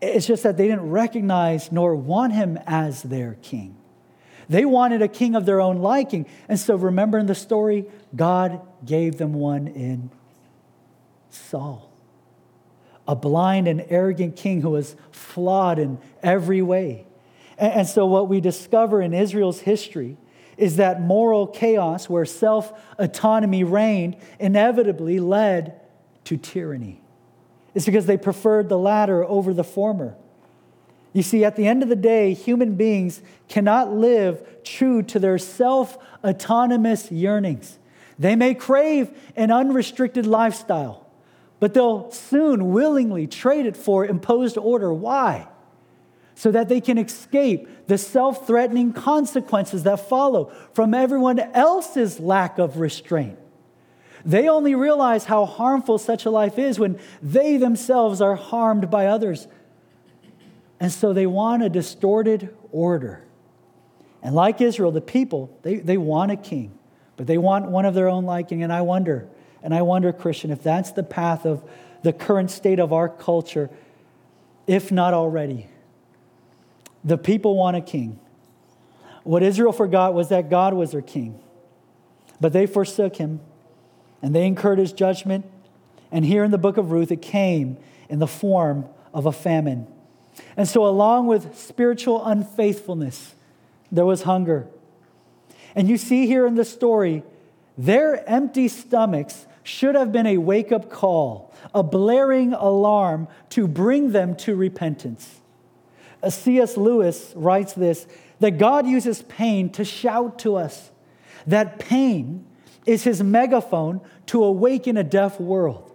It's 0.00 0.26
just 0.26 0.44
that 0.44 0.56
they 0.56 0.66
didn't 0.66 0.88
recognize 0.88 1.70
nor 1.70 1.94
want 1.94 2.32
him 2.32 2.58
as 2.66 3.02
their 3.02 3.34
king. 3.42 3.76
They 4.48 4.64
wanted 4.64 5.02
a 5.02 5.08
king 5.08 5.34
of 5.34 5.46
their 5.46 5.60
own 5.60 5.78
liking. 5.78 6.26
And 6.48 6.58
so, 6.58 6.76
remember 6.76 7.18
in 7.18 7.26
the 7.26 7.34
story, 7.34 7.86
God 8.14 8.60
gave 8.84 9.18
them 9.18 9.32
one 9.32 9.66
in 9.66 10.10
Saul, 11.30 11.90
a 13.08 13.16
blind 13.16 13.66
and 13.68 13.84
arrogant 13.88 14.36
king 14.36 14.62
who 14.62 14.70
was 14.70 14.96
flawed 15.10 15.78
in 15.78 15.98
every 16.22 16.62
way. 16.62 17.06
And 17.58 17.86
so, 17.86 18.06
what 18.06 18.28
we 18.28 18.40
discover 18.40 19.02
in 19.02 19.14
Israel's 19.14 19.60
history 19.60 20.16
is 20.56 20.76
that 20.76 21.00
moral 21.00 21.46
chaos, 21.46 22.08
where 22.08 22.24
self 22.24 22.72
autonomy 22.98 23.64
reigned, 23.64 24.16
inevitably 24.38 25.18
led 25.20 25.80
to 26.24 26.36
tyranny. 26.36 27.00
It's 27.74 27.84
because 27.84 28.06
they 28.06 28.16
preferred 28.16 28.68
the 28.68 28.78
latter 28.78 29.24
over 29.24 29.52
the 29.52 29.64
former. 29.64 30.16
You 31.16 31.22
see, 31.22 31.46
at 31.46 31.56
the 31.56 31.66
end 31.66 31.82
of 31.82 31.88
the 31.88 31.96
day, 31.96 32.34
human 32.34 32.74
beings 32.74 33.22
cannot 33.48 33.90
live 33.90 34.62
true 34.64 35.02
to 35.04 35.18
their 35.18 35.38
self 35.38 35.96
autonomous 36.22 37.10
yearnings. 37.10 37.78
They 38.18 38.36
may 38.36 38.52
crave 38.52 39.18
an 39.34 39.50
unrestricted 39.50 40.26
lifestyle, 40.26 41.06
but 41.58 41.72
they'll 41.72 42.10
soon 42.10 42.70
willingly 42.70 43.26
trade 43.26 43.64
it 43.64 43.78
for 43.78 44.04
imposed 44.04 44.58
order. 44.58 44.92
Why? 44.92 45.48
So 46.34 46.50
that 46.50 46.68
they 46.68 46.82
can 46.82 46.98
escape 46.98 47.86
the 47.86 47.96
self 47.96 48.46
threatening 48.46 48.92
consequences 48.92 49.84
that 49.84 50.06
follow 50.10 50.52
from 50.74 50.92
everyone 50.92 51.38
else's 51.38 52.20
lack 52.20 52.58
of 52.58 52.78
restraint. 52.78 53.38
They 54.26 54.50
only 54.50 54.74
realize 54.74 55.24
how 55.24 55.46
harmful 55.46 55.96
such 55.96 56.26
a 56.26 56.30
life 56.30 56.58
is 56.58 56.78
when 56.78 56.98
they 57.22 57.56
themselves 57.56 58.20
are 58.20 58.34
harmed 58.34 58.90
by 58.90 59.06
others. 59.06 59.48
And 60.78 60.92
so 60.92 61.12
they 61.12 61.26
want 61.26 61.62
a 61.62 61.68
distorted 61.68 62.54
order. 62.70 63.22
And 64.22 64.34
like 64.34 64.60
Israel, 64.60 64.90
the 64.90 65.00
people, 65.00 65.56
they, 65.62 65.76
they 65.76 65.96
want 65.96 66.32
a 66.32 66.36
king, 66.36 66.78
but 67.16 67.26
they 67.26 67.38
want 67.38 67.66
one 67.66 67.84
of 67.84 67.94
their 67.94 68.08
own 68.08 68.24
liking. 68.24 68.62
And 68.62 68.72
I 68.72 68.82
wonder, 68.82 69.28
and 69.62 69.74
I 69.74 69.82
wonder, 69.82 70.12
Christian, 70.12 70.50
if 70.50 70.62
that's 70.62 70.92
the 70.92 71.02
path 71.02 71.46
of 71.46 71.62
the 72.02 72.12
current 72.12 72.50
state 72.50 72.78
of 72.78 72.92
our 72.92 73.08
culture, 73.08 73.70
if 74.66 74.92
not 74.92 75.14
already. 75.14 75.68
The 77.04 77.18
people 77.18 77.56
want 77.56 77.76
a 77.76 77.80
king. 77.80 78.18
What 79.22 79.42
Israel 79.42 79.72
forgot 79.72 80.14
was 80.14 80.28
that 80.28 80.50
God 80.50 80.74
was 80.74 80.92
their 80.92 81.02
king, 81.02 81.40
but 82.40 82.52
they 82.52 82.66
forsook 82.66 83.16
him 83.16 83.40
and 84.22 84.34
they 84.34 84.46
incurred 84.46 84.78
his 84.78 84.92
judgment. 84.92 85.46
And 86.12 86.24
here 86.24 86.44
in 86.44 86.50
the 86.50 86.58
book 86.58 86.76
of 86.76 86.90
Ruth, 86.90 87.10
it 87.10 87.22
came 87.22 87.76
in 88.08 88.18
the 88.18 88.26
form 88.26 88.86
of 89.12 89.26
a 89.26 89.32
famine. 89.32 89.86
And 90.56 90.68
so, 90.68 90.86
along 90.86 91.26
with 91.26 91.56
spiritual 91.56 92.24
unfaithfulness, 92.24 93.34
there 93.90 94.06
was 94.06 94.22
hunger. 94.22 94.66
And 95.74 95.88
you 95.88 95.96
see 95.96 96.26
here 96.26 96.46
in 96.46 96.54
the 96.54 96.64
story, 96.64 97.22
their 97.76 98.28
empty 98.28 98.68
stomachs 98.68 99.46
should 99.62 99.94
have 99.94 100.12
been 100.12 100.26
a 100.26 100.38
wake 100.38 100.72
up 100.72 100.90
call, 100.90 101.52
a 101.74 101.82
blaring 101.82 102.52
alarm 102.52 103.28
to 103.50 103.66
bring 103.66 104.12
them 104.12 104.36
to 104.36 104.54
repentance. 104.54 105.40
C.S. 106.28 106.76
Lewis 106.76 107.32
writes 107.36 107.72
this 107.74 108.06
that 108.40 108.58
God 108.58 108.86
uses 108.86 109.22
pain 109.22 109.70
to 109.70 109.84
shout 109.84 110.38
to 110.40 110.56
us, 110.56 110.90
that 111.46 111.78
pain 111.78 112.44
is 112.84 113.04
his 113.04 113.22
megaphone 113.22 114.00
to 114.26 114.44
awaken 114.44 114.96
a 114.96 115.04
deaf 115.04 115.40
world. 115.40 115.94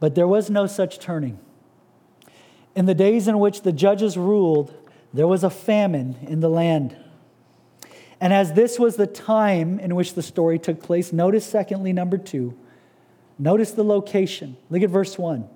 But 0.00 0.14
there 0.14 0.26
was 0.26 0.50
no 0.50 0.66
such 0.66 0.98
turning. 0.98 1.38
In 2.74 2.86
the 2.86 2.94
days 2.94 3.28
in 3.28 3.38
which 3.38 3.62
the 3.62 3.72
judges 3.72 4.16
ruled, 4.16 4.72
there 5.12 5.26
was 5.26 5.42
a 5.42 5.50
famine 5.50 6.16
in 6.22 6.40
the 6.40 6.48
land. 6.48 6.96
And 8.20 8.32
as 8.32 8.52
this 8.52 8.78
was 8.78 8.96
the 8.96 9.06
time 9.06 9.80
in 9.80 9.94
which 9.94 10.14
the 10.14 10.22
story 10.22 10.58
took 10.58 10.82
place, 10.82 11.12
notice, 11.12 11.44
secondly, 11.44 11.92
number 11.92 12.18
two, 12.18 12.56
notice 13.38 13.72
the 13.72 13.82
location. 13.82 14.56
Look 14.68 14.82
at 14.82 14.90
verse 14.90 15.18
one. 15.18 15.48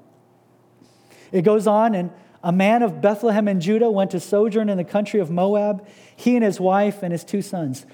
It 1.30 1.42
goes 1.42 1.66
on, 1.66 1.94
and 1.94 2.11
a 2.42 2.52
man 2.52 2.83
of 2.83 3.00
Bethlehem 3.00 3.49
in 3.49 3.61
Judah 3.61 3.90
went 3.90 4.11
to 4.12 4.21
sojourn 4.21 4.68
in 4.68 4.76
the 4.76 4.85
country 4.85 5.21
of 5.21 5.30
Moab, 5.30 5.87
he 6.16 6.37
and 6.37 6.44
his 6.44 6.59
wife 6.59 7.02
and 7.02 7.12
his 7.12 7.25
two 7.25 7.42
sons. 7.42 7.87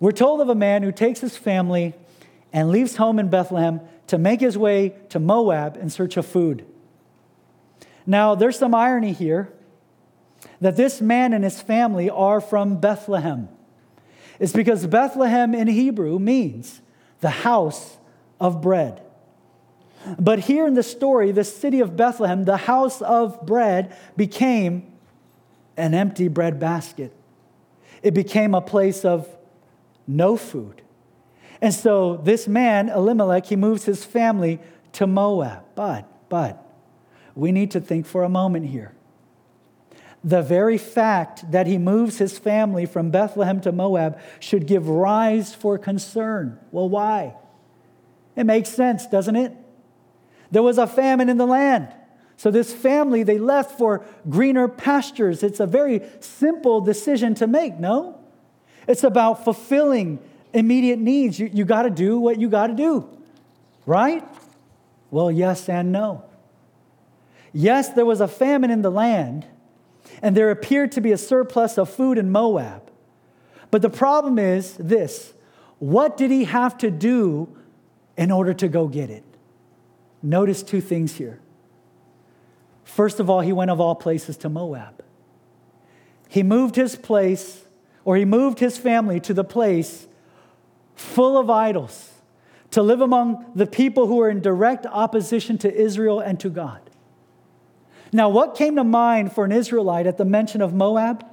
We're 0.00 0.12
told 0.12 0.40
of 0.40 0.48
a 0.48 0.54
man 0.54 0.82
who 0.82 0.92
takes 0.92 1.20
his 1.20 1.36
family 1.36 1.94
and 2.52 2.70
leaves 2.70 2.96
home 2.96 3.18
in 3.18 3.28
Bethlehem 3.28 3.80
to 4.08 4.18
make 4.18 4.40
his 4.40 4.58
way 4.58 4.94
to 5.10 5.20
Moab 5.20 5.76
in 5.76 5.90
search 5.90 6.16
of 6.16 6.26
food. 6.26 6.66
Now, 8.06 8.34
there's 8.34 8.58
some 8.58 8.74
irony 8.74 9.12
here 9.12 9.52
that 10.60 10.76
this 10.76 11.00
man 11.00 11.32
and 11.32 11.44
his 11.44 11.60
family 11.60 12.10
are 12.10 12.40
from 12.40 12.80
Bethlehem. 12.80 13.48
It's 14.38 14.52
because 14.52 14.86
Bethlehem 14.86 15.54
in 15.54 15.68
Hebrew 15.68 16.18
means 16.18 16.80
the 17.20 17.30
house 17.30 17.98
of 18.40 18.60
bread. 18.60 19.02
But 20.18 20.40
here 20.40 20.66
in 20.66 20.74
the 20.74 20.82
story, 20.82 21.30
the 21.30 21.44
city 21.44 21.80
of 21.80 21.96
Bethlehem, 21.96 22.44
the 22.44 22.56
house 22.56 23.00
of 23.02 23.46
bread, 23.46 23.96
became 24.16 24.92
an 25.76 25.94
empty 25.94 26.28
bread 26.28 26.58
basket. 26.58 27.14
It 28.02 28.12
became 28.14 28.54
a 28.54 28.60
place 28.60 29.04
of 29.04 29.28
no 30.06 30.36
food. 30.36 30.82
And 31.60 31.72
so 31.72 32.16
this 32.16 32.48
man, 32.48 32.88
Elimelech, 32.88 33.46
he 33.46 33.56
moves 33.56 33.84
his 33.84 34.04
family 34.04 34.58
to 34.94 35.06
Moab. 35.06 35.62
But, 35.76 36.08
but, 36.28 36.61
we 37.34 37.52
need 37.52 37.70
to 37.72 37.80
think 37.80 38.06
for 38.06 38.24
a 38.24 38.28
moment 38.28 38.66
here. 38.66 38.92
The 40.24 40.42
very 40.42 40.78
fact 40.78 41.50
that 41.50 41.66
he 41.66 41.78
moves 41.78 42.18
his 42.18 42.38
family 42.38 42.86
from 42.86 43.10
Bethlehem 43.10 43.60
to 43.62 43.72
Moab 43.72 44.20
should 44.38 44.66
give 44.66 44.88
rise 44.88 45.54
for 45.54 45.78
concern. 45.78 46.58
Well, 46.70 46.88
why? 46.88 47.34
It 48.36 48.44
makes 48.44 48.70
sense, 48.70 49.06
doesn't 49.06 49.36
it? 49.36 49.52
There 50.50 50.62
was 50.62 50.78
a 50.78 50.86
famine 50.86 51.28
in 51.28 51.38
the 51.38 51.46
land. 51.46 51.92
So 52.36 52.50
this 52.50 52.72
family, 52.72 53.22
they 53.22 53.38
left 53.38 53.78
for 53.78 54.04
greener 54.28 54.68
pastures. 54.68 55.42
It's 55.42 55.60
a 55.60 55.66
very 55.66 56.02
simple 56.20 56.80
decision 56.80 57.34
to 57.36 57.46
make, 57.46 57.78
no? 57.78 58.18
It's 58.86 59.04
about 59.04 59.44
fulfilling 59.44 60.18
immediate 60.52 60.98
needs. 60.98 61.38
You, 61.38 61.50
you 61.52 61.64
got 61.64 61.82
to 61.82 61.90
do 61.90 62.18
what 62.18 62.40
you 62.40 62.48
got 62.48 62.68
to 62.68 62.74
do, 62.74 63.08
right? 63.86 64.24
Well, 65.10 65.30
yes 65.30 65.68
and 65.68 65.92
no. 65.92 66.24
Yes, 67.52 67.90
there 67.90 68.06
was 68.06 68.20
a 68.20 68.28
famine 68.28 68.70
in 68.70 68.82
the 68.82 68.90
land, 68.90 69.46
and 70.22 70.36
there 70.36 70.50
appeared 70.50 70.92
to 70.92 71.00
be 71.00 71.12
a 71.12 71.18
surplus 71.18 71.78
of 71.78 71.90
food 71.90 72.18
in 72.18 72.30
Moab. 72.30 72.90
But 73.70 73.82
the 73.82 73.90
problem 73.90 74.38
is 74.38 74.76
this 74.76 75.34
what 75.78 76.16
did 76.16 76.30
he 76.30 76.44
have 76.44 76.78
to 76.78 76.90
do 76.90 77.48
in 78.16 78.30
order 78.30 78.54
to 78.54 78.68
go 78.68 78.86
get 78.86 79.10
it? 79.10 79.24
Notice 80.22 80.62
two 80.62 80.80
things 80.80 81.16
here. 81.16 81.40
First 82.84 83.18
of 83.18 83.28
all, 83.28 83.40
he 83.40 83.52
went 83.52 83.70
of 83.70 83.80
all 83.80 83.94
places 83.94 84.36
to 84.38 84.48
Moab. 84.48 85.02
He 86.28 86.42
moved 86.42 86.76
his 86.76 86.94
place 86.94 87.64
or 88.04 88.16
he 88.16 88.24
moved 88.24 88.58
his 88.58 88.78
family 88.78 89.18
to 89.20 89.34
the 89.34 89.44
place 89.44 90.06
full 90.94 91.36
of 91.38 91.50
idols 91.50 92.12
to 92.70 92.82
live 92.82 93.00
among 93.00 93.44
the 93.54 93.66
people 93.66 94.06
who 94.06 94.16
were 94.16 94.30
in 94.30 94.40
direct 94.40 94.86
opposition 94.86 95.58
to 95.58 95.74
Israel 95.74 96.20
and 96.20 96.38
to 96.40 96.48
God. 96.48 96.80
Now, 98.12 98.28
what 98.28 98.54
came 98.54 98.76
to 98.76 98.84
mind 98.84 99.32
for 99.32 99.44
an 99.44 99.52
Israelite 99.52 100.06
at 100.06 100.18
the 100.18 100.24
mention 100.24 100.60
of 100.60 100.74
Moab? 100.74 101.24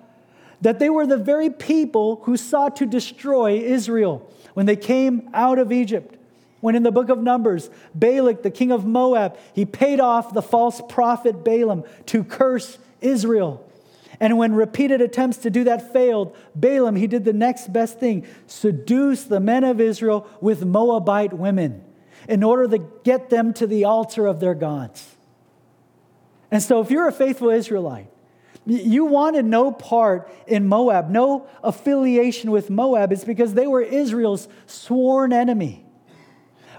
That 0.61 0.79
they 0.79 0.89
were 0.89 1.05
the 1.05 1.17
very 1.17 1.49
people 1.49 2.21
who 2.23 2.37
sought 2.37 2.77
to 2.77 2.85
destroy 2.85 3.59
Israel 3.59 4.29
when 4.53 4.65
they 4.65 4.75
came 4.75 5.29
out 5.33 5.59
of 5.59 5.71
Egypt. 5.71 6.15
When 6.61 6.75
in 6.75 6.83
the 6.83 6.91
book 6.91 7.09
of 7.09 7.19
Numbers, 7.19 7.69
Balak, 7.95 8.43
the 8.43 8.51
king 8.51 8.71
of 8.71 8.85
Moab, 8.85 9.37
he 9.53 9.65
paid 9.65 9.99
off 9.99 10.33
the 10.33 10.41
false 10.41 10.81
prophet 10.89 11.43
Balaam 11.43 11.83
to 12.07 12.23
curse 12.23 12.77
Israel. 12.99 13.65
And 14.19 14.37
when 14.37 14.53
repeated 14.53 14.99
attempts 14.99 15.37
to 15.39 15.49
do 15.49 15.63
that 15.63 15.93
failed, 15.93 16.35
Balaam, 16.53 16.97
he 16.97 17.07
did 17.07 17.23
the 17.23 17.31
next 17.31 17.71
best 17.71 17.99
thing 17.99 18.25
seduce 18.47 19.23
the 19.23 19.39
men 19.39 19.63
of 19.63 19.79
Israel 19.79 20.27
with 20.41 20.65
Moabite 20.65 21.31
women 21.31 21.83
in 22.27 22.43
order 22.43 22.67
to 22.67 22.85
get 23.05 23.29
them 23.29 23.53
to 23.53 23.65
the 23.65 23.85
altar 23.85 24.27
of 24.27 24.41
their 24.41 24.53
gods. 24.53 25.15
And 26.51 26.61
so, 26.63 26.81
if 26.81 26.89
you're 26.89 27.07
a 27.07 27.11
faithful 27.11 27.49
Israelite, 27.49 28.09
You 28.65 29.05
wanted 29.05 29.45
no 29.45 29.71
part 29.71 30.31
in 30.45 30.67
Moab, 30.67 31.09
no 31.09 31.47
affiliation 31.63 32.51
with 32.51 32.69
Moab. 32.69 33.11
It's 33.11 33.23
because 33.23 33.53
they 33.53 33.65
were 33.65 33.81
Israel's 33.81 34.47
sworn 34.67 35.33
enemy. 35.33 35.85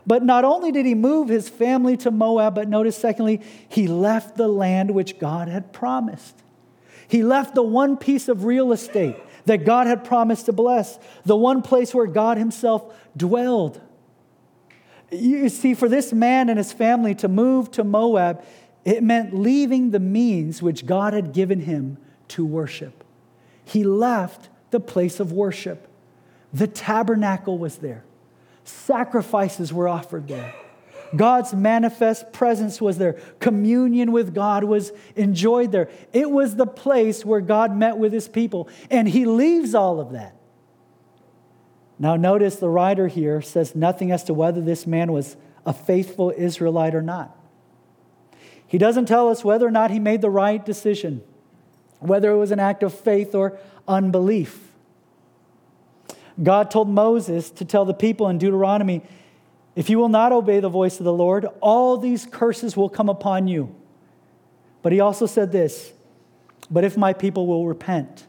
But 0.07 0.23
not 0.23 0.45
only 0.45 0.73
did 0.73 0.87
he 0.87 0.95
move 0.95 1.29
his 1.29 1.49
family 1.49 1.97
to 1.99 2.11
Moab, 2.11 2.55
but 2.55 2.69
notice, 2.69 2.97
secondly, 2.97 3.41
he 3.69 3.87
left 3.87 4.37
the 4.37 4.49
land 4.49 4.93
which 4.93 5.19
God 5.19 5.49
had 5.49 5.73
promised. 5.73 6.37
He 7.09 7.23
left 7.23 7.55
the 7.55 7.63
one 7.63 7.97
piece 7.97 8.29
of 8.29 8.45
real 8.45 8.73
estate 8.73 9.17
that 9.47 9.65
God 9.65 9.87
had 9.87 10.05
promised 10.05 10.47
to 10.47 10.53
bless, 10.53 10.99
the 11.25 11.37
one 11.37 11.61
place 11.61 11.93
where 11.93 12.07
God 12.07 12.39
himself 12.39 12.95
dwelled. 13.17 13.81
You 15.11 15.49
see, 15.49 15.75
for 15.75 15.89
this 15.89 16.13
man 16.13 16.49
and 16.49 16.57
his 16.57 16.73
family 16.73 17.17
to 17.17 17.27
move 17.27 17.73
to 17.73 17.83
Moab, 17.83 18.45
it 18.85 19.03
meant 19.03 19.35
leaving 19.35 19.91
the 19.91 20.01
means 20.01 20.63
which 20.63 20.87
God 20.87 21.13
had 21.13 21.33
given 21.33 21.61
him 21.61 21.99
to 22.29 22.45
worship. 22.45 23.05
He 23.65 23.85
left 23.85 24.49
the 24.71 24.81
place 24.81 25.21
of 25.21 25.33
worship. 25.33 25.87
The 26.53 26.67
tabernacle 26.67 27.59
was 27.59 27.79
there, 27.79 28.05
sacrifices 28.65 29.73
were 29.73 29.89
offered 29.89 30.29
there. 30.29 30.55
God's 31.15 31.53
manifest 31.53 32.33
presence 32.33 32.81
was 32.81 32.99
there. 32.99 33.15
Communion 33.41 34.13
with 34.13 34.33
God 34.33 34.63
was 34.63 34.93
enjoyed 35.17 35.73
there. 35.73 35.91
It 36.13 36.31
was 36.31 36.55
the 36.55 36.67
place 36.67 37.25
where 37.25 37.41
God 37.41 37.77
met 37.77 37.99
with 37.99 38.13
his 38.13 38.29
people. 38.29 38.69
And 38.91 39.09
he 39.09 39.25
leaves 39.25 39.75
all 39.75 39.99
of 39.99 40.13
that. 40.13 40.37
Now, 41.99 42.15
notice 42.15 42.57
the 42.57 42.69
writer 42.69 43.09
here 43.09 43.43
says 43.43 43.75
nothing 43.75 44.13
as 44.13 44.23
to 44.25 44.35
whether 44.35 44.61
this 44.61 44.87
man 44.87 45.13
was 45.13 45.37
a 45.67 45.73
faithful 45.73 46.33
Israelite 46.35 46.95
or 46.95 47.03
not. 47.03 47.37
He 48.71 48.79
doesn't 48.79 49.07
tell 49.07 49.29
us 49.29 49.43
whether 49.43 49.67
or 49.67 49.73
not 49.73 49.91
he 49.91 49.99
made 49.99 50.21
the 50.21 50.31
right 50.31 50.65
decision, 50.65 51.23
whether 51.99 52.31
it 52.31 52.37
was 52.37 52.53
an 52.53 52.61
act 52.61 52.85
of 52.85 52.95
faith 52.95 53.35
or 53.35 53.59
unbelief. 53.89 54.71
God 56.41 56.71
told 56.71 56.89
Moses 56.89 57.51
to 57.51 57.65
tell 57.65 57.85
the 57.85 57.93
people 57.93 58.29
in 58.29 58.39
Deuteronomy 58.39 59.03
if 59.75 59.91
you 59.91 59.99
will 59.99 60.09
not 60.09 60.31
obey 60.31 60.61
the 60.61 60.69
voice 60.69 61.01
of 61.01 61.05
the 61.05 61.13
Lord, 61.13 61.47
all 61.61 61.97
these 61.97 62.27
curses 62.27 62.77
will 62.77 62.89
come 62.89 63.09
upon 63.09 63.49
you. 63.49 63.75
But 64.83 64.93
he 64.93 65.01
also 65.01 65.27
said 65.27 65.51
this 65.51 65.93
But 66.71 66.85
if 66.85 66.97
my 66.97 67.13
people 67.13 67.49
will 67.49 67.67
repent, 67.67 68.25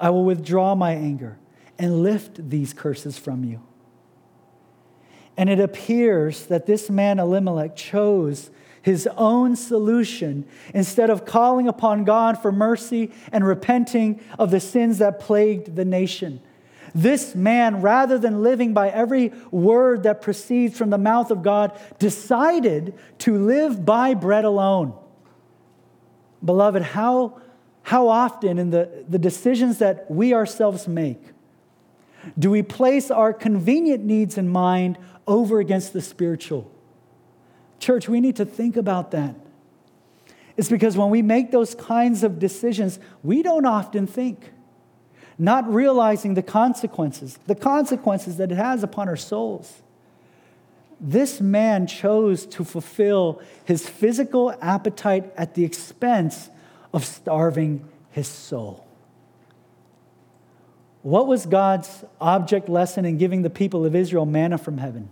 I 0.00 0.10
will 0.10 0.24
withdraw 0.24 0.74
my 0.74 0.90
anger 0.90 1.38
and 1.78 2.02
lift 2.02 2.50
these 2.50 2.72
curses 2.72 3.16
from 3.16 3.44
you. 3.44 3.62
And 5.36 5.48
it 5.48 5.60
appears 5.60 6.46
that 6.46 6.66
this 6.66 6.90
man 6.90 7.20
Elimelech 7.20 7.76
chose 7.76 8.50
his 8.82 9.08
own 9.16 9.56
solution 9.56 10.44
instead 10.74 11.08
of 11.08 11.24
calling 11.24 11.68
upon 11.68 12.04
God 12.04 12.40
for 12.42 12.52
mercy 12.52 13.12
and 13.30 13.46
repenting 13.46 14.20
of 14.38 14.50
the 14.50 14.60
sins 14.60 14.98
that 14.98 15.20
plagued 15.20 15.76
the 15.76 15.84
nation. 15.84 16.40
This 16.94 17.34
man, 17.34 17.80
rather 17.80 18.18
than 18.18 18.42
living 18.42 18.74
by 18.74 18.90
every 18.90 19.32
word 19.50 20.02
that 20.02 20.20
proceeds 20.20 20.76
from 20.76 20.90
the 20.90 20.98
mouth 20.98 21.30
of 21.30 21.42
God, 21.42 21.78
decided 21.98 22.94
to 23.18 23.38
live 23.38 23.86
by 23.86 24.14
bread 24.14 24.44
alone. 24.44 24.92
Beloved, 26.44 26.82
how, 26.82 27.40
how 27.82 28.08
often 28.08 28.58
in 28.58 28.70
the, 28.70 29.04
the 29.08 29.18
decisions 29.18 29.78
that 29.78 30.10
we 30.10 30.34
ourselves 30.34 30.86
make 30.86 31.22
do 32.38 32.50
we 32.50 32.62
place 32.62 33.10
our 33.10 33.32
convenient 33.32 34.04
needs 34.04 34.38
in 34.38 34.48
mind 34.48 34.96
over 35.26 35.58
against 35.58 35.92
the 35.92 36.00
spiritual? 36.00 36.71
Church, 37.82 38.08
we 38.08 38.20
need 38.20 38.36
to 38.36 38.44
think 38.44 38.76
about 38.76 39.10
that. 39.10 39.34
It's 40.56 40.68
because 40.68 40.96
when 40.96 41.10
we 41.10 41.20
make 41.20 41.50
those 41.50 41.74
kinds 41.74 42.22
of 42.22 42.38
decisions, 42.38 43.00
we 43.24 43.42
don't 43.42 43.66
often 43.66 44.06
think, 44.06 44.52
not 45.36 45.68
realizing 45.68 46.34
the 46.34 46.44
consequences, 46.44 47.40
the 47.48 47.56
consequences 47.56 48.36
that 48.36 48.52
it 48.52 48.54
has 48.54 48.84
upon 48.84 49.08
our 49.08 49.16
souls. 49.16 49.82
This 51.00 51.40
man 51.40 51.88
chose 51.88 52.46
to 52.46 52.62
fulfill 52.62 53.42
his 53.64 53.88
physical 53.88 54.56
appetite 54.62 55.32
at 55.36 55.54
the 55.54 55.64
expense 55.64 56.50
of 56.94 57.04
starving 57.04 57.88
his 58.12 58.28
soul. 58.28 58.86
What 61.02 61.26
was 61.26 61.46
God's 61.46 62.04
object 62.20 62.68
lesson 62.68 63.04
in 63.04 63.18
giving 63.18 63.42
the 63.42 63.50
people 63.50 63.84
of 63.84 63.96
Israel 63.96 64.24
manna 64.24 64.56
from 64.56 64.78
heaven? 64.78 65.08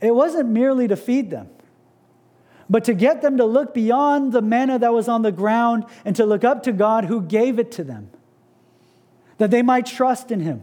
It 0.00 0.14
wasn't 0.14 0.48
merely 0.48 0.88
to 0.88 0.96
feed 0.96 1.30
them, 1.30 1.48
but 2.68 2.84
to 2.84 2.94
get 2.94 3.22
them 3.22 3.36
to 3.36 3.44
look 3.44 3.74
beyond 3.74 4.32
the 4.32 4.42
manna 4.42 4.78
that 4.78 4.92
was 4.92 5.08
on 5.08 5.22
the 5.22 5.32
ground 5.32 5.84
and 6.04 6.16
to 6.16 6.24
look 6.24 6.44
up 6.44 6.62
to 6.64 6.72
God 6.72 7.04
who 7.04 7.20
gave 7.20 7.58
it 7.58 7.72
to 7.72 7.84
them, 7.84 8.10
that 9.38 9.50
they 9.50 9.62
might 9.62 9.86
trust 9.86 10.30
in 10.30 10.40
Him, 10.40 10.62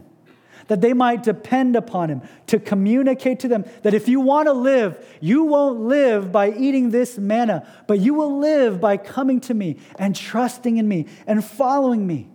that 0.66 0.80
they 0.80 0.92
might 0.92 1.22
depend 1.22 1.76
upon 1.76 2.08
Him, 2.08 2.22
to 2.46 2.58
communicate 2.58 3.40
to 3.40 3.48
them 3.48 3.64
that 3.82 3.94
if 3.94 4.08
you 4.08 4.20
want 4.20 4.46
to 4.46 4.52
live, 4.52 5.04
you 5.20 5.44
won't 5.44 5.80
live 5.80 6.32
by 6.32 6.50
eating 6.50 6.90
this 6.90 7.18
manna, 7.18 7.66
but 7.86 8.00
you 8.00 8.14
will 8.14 8.38
live 8.38 8.80
by 8.80 8.96
coming 8.96 9.40
to 9.42 9.54
me 9.54 9.78
and 9.98 10.16
trusting 10.16 10.78
in 10.78 10.88
me 10.88 11.06
and 11.26 11.44
following 11.44 12.06
me 12.06 12.28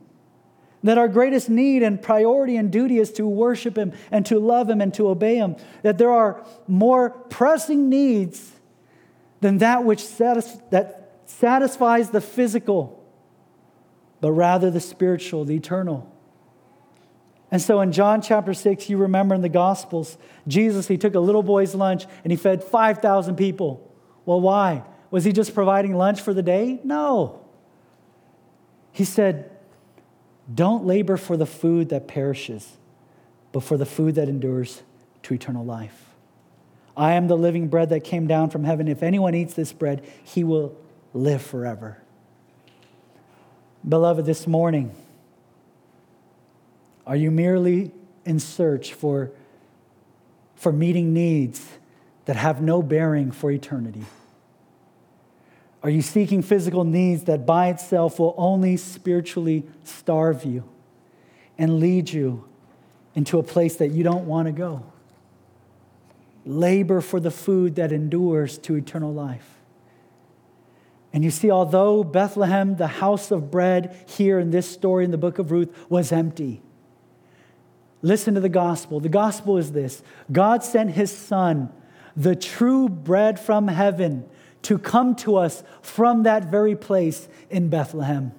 that 0.84 0.98
our 0.98 1.08
greatest 1.08 1.50
need 1.50 1.82
and 1.82 2.02
priority 2.02 2.58
and 2.58 2.72
duty 2.72 3.00
is 3.00 3.12
to 3.14 3.28
worship 3.28 3.78
Him 3.78 3.94
and 4.12 4.26
to 4.26 4.40
love 4.40 4.70
Him 4.70 4.82
and 4.82 4.94
to 4.96 5.08
obey 5.08 5.36
Him, 5.36 5.56
that 5.82 5.98
there 5.98 6.12
are 6.12 6.46
more 6.68 7.10
pressing 7.10 7.90
needs 7.90 8.52
than 9.40 9.60
that 9.60 9.84
which 9.84 10.04
satis- 10.04 10.58
that 10.72 11.22
satisfies 11.26 12.10
the 12.10 12.22
physical, 12.22 13.04
but 14.22 14.32
rather 14.32 14.70
the 14.70 14.80
spiritual, 14.80 15.46
the 15.46 15.56
eternal. 15.56 16.10
And 17.50 17.62
so 17.62 17.82
in 17.82 17.92
John 17.92 18.22
chapter 18.22 18.54
6, 18.54 18.90
you 18.90 18.98
remember 18.98 19.36
in 19.36 19.42
the 19.42 19.50
Gospels, 19.50 20.18
Jesus, 20.48 20.88
he 20.88 20.98
took 20.98 21.14
a 21.14 21.20
little 21.20 21.44
boy's 21.44 21.76
lunch 21.76 22.06
and 22.24 22.32
he 22.32 22.36
fed 22.36 22.64
5,000 22.64 23.36
people. 23.36 23.92
Well, 24.26 24.42
why? 24.42 24.84
Was 25.12 25.24
he 25.24 25.32
just 25.32 25.54
providing 25.54 25.96
lunch 25.96 26.22
for 26.22 26.34
the 26.34 26.42
day? 26.42 26.80
No. 26.84 27.46
He 28.92 29.06
said, 29.06 29.53
don't 30.52 30.86
labor 30.86 31.18
for 31.18 31.38
the 31.38 31.46
food 31.46 31.90
that 31.90 32.08
perishes, 32.08 32.78
but 33.52 33.62
for 33.62 33.78
the 33.78 33.86
food 33.86 34.16
that 34.16 34.28
endures 34.28 34.84
to 35.24 35.34
eternal 35.34 35.64
life. 35.64 36.06
I 36.96 37.14
am 37.14 37.28
the 37.28 37.38
living 37.38 37.70
bread 37.70 37.90
that 37.90 38.04
came 38.04 38.28
down 38.28 38.50
from 38.50 38.64
heaven. 38.64 38.88
If 38.88 39.04
anyone 39.04 39.34
eats 39.36 39.54
this 39.54 39.74
bread, 39.74 40.06
he 40.24 40.44
will 40.44 40.76
live 41.14 41.42
forever. 41.42 41.98
Beloved, 43.88 44.26
this 44.26 44.48
morning, 44.48 44.94
are 47.06 47.16
you 47.16 47.32
merely 47.32 47.92
in 48.26 48.40
search 48.40 48.94
for, 48.94 49.32
for 50.56 50.72
meeting 50.72 51.14
needs 51.14 51.68
that 52.26 52.36
have 52.36 52.62
no 52.62 52.82
bearing 52.82 53.32
for 53.32 53.52
eternity? 53.52 54.06
Are 55.84 55.90
you 55.90 56.02
seeking 56.02 56.42
physical 56.42 56.86
needs 56.86 57.24
that 57.26 57.46
by 57.46 57.68
itself 57.68 58.18
will 58.18 58.34
only 58.38 58.78
spiritually 58.78 59.66
starve 59.84 60.46
you 60.46 60.64
and 61.58 61.80
lead 61.80 62.10
you 62.10 62.46
into 63.16 63.38
a 63.38 63.44
place 63.44 63.76
that 63.76 63.90
you 63.90 64.02
don't 64.02 64.26
want 64.26 64.48
to 64.48 64.54
go? 64.54 64.86
Labor 66.46 67.02
for 67.02 67.20
the 67.20 67.32
food 67.32 67.76
that 67.76 67.92
endures 67.92 68.58
to 68.60 68.76
eternal 68.76 69.14
life. 69.14 69.60
And 71.12 71.24
you 71.24 71.32
see, 71.32 71.52
although 71.52 72.04
Bethlehem, 72.04 72.78
the 72.78 72.88
house 72.88 73.30
of 73.30 73.52
bread, 73.52 73.96
here 74.08 74.40
in 74.40 74.52
this 74.52 74.70
story 74.70 75.04
in 75.06 75.12
the 75.12 75.18
book 75.18 75.38
of 75.38 75.52
Ruth, 75.52 75.70
was 75.90 76.12
empty, 76.12 76.62
listen 78.02 78.34
to 78.36 78.40
the 78.40 78.50
gospel. 78.50 79.02
The 79.02 79.10
gospel 79.10 79.58
is 79.58 79.74
this 79.74 80.02
God 80.32 80.64
sent 80.64 80.92
his 80.92 81.16
son, 81.16 81.72
the 82.16 82.36
true 82.38 82.88
bread 82.88 83.38
from 83.38 83.68
heaven 83.68 84.28
to 84.64 84.78
come 84.78 85.16
to 85.16 85.38
us 85.38 85.64
from 85.82 86.24
that 86.24 86.46
very 86.46 86.76
place 86.76 87.28
in 87.50 87.70
Bethlehem. 87.70 88.32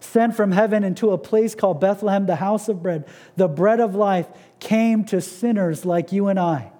Sent 0.00 0.36
from 0.36 0.52
heaven 0.52 0.84
into 0.84 1.10
a 1.10 1.18
place 1.18 1.54
called 1.54 1.80
Bethlehem, 1.80 2.26
the 2.26 2.36
house 2.36 2.68
of 2.68 2.82
bread, 2.82 3.06
the 3.36 3.48
bread 3.48 3.80
of 3.80 3.94
life 3.94 4.28
came 4.60 5.04
to 5.06 5.20
sinners 5.20 5.84
like 5.84 6.12
you 6.12 6.28
and 6.28 6.38
I 6.38 6.70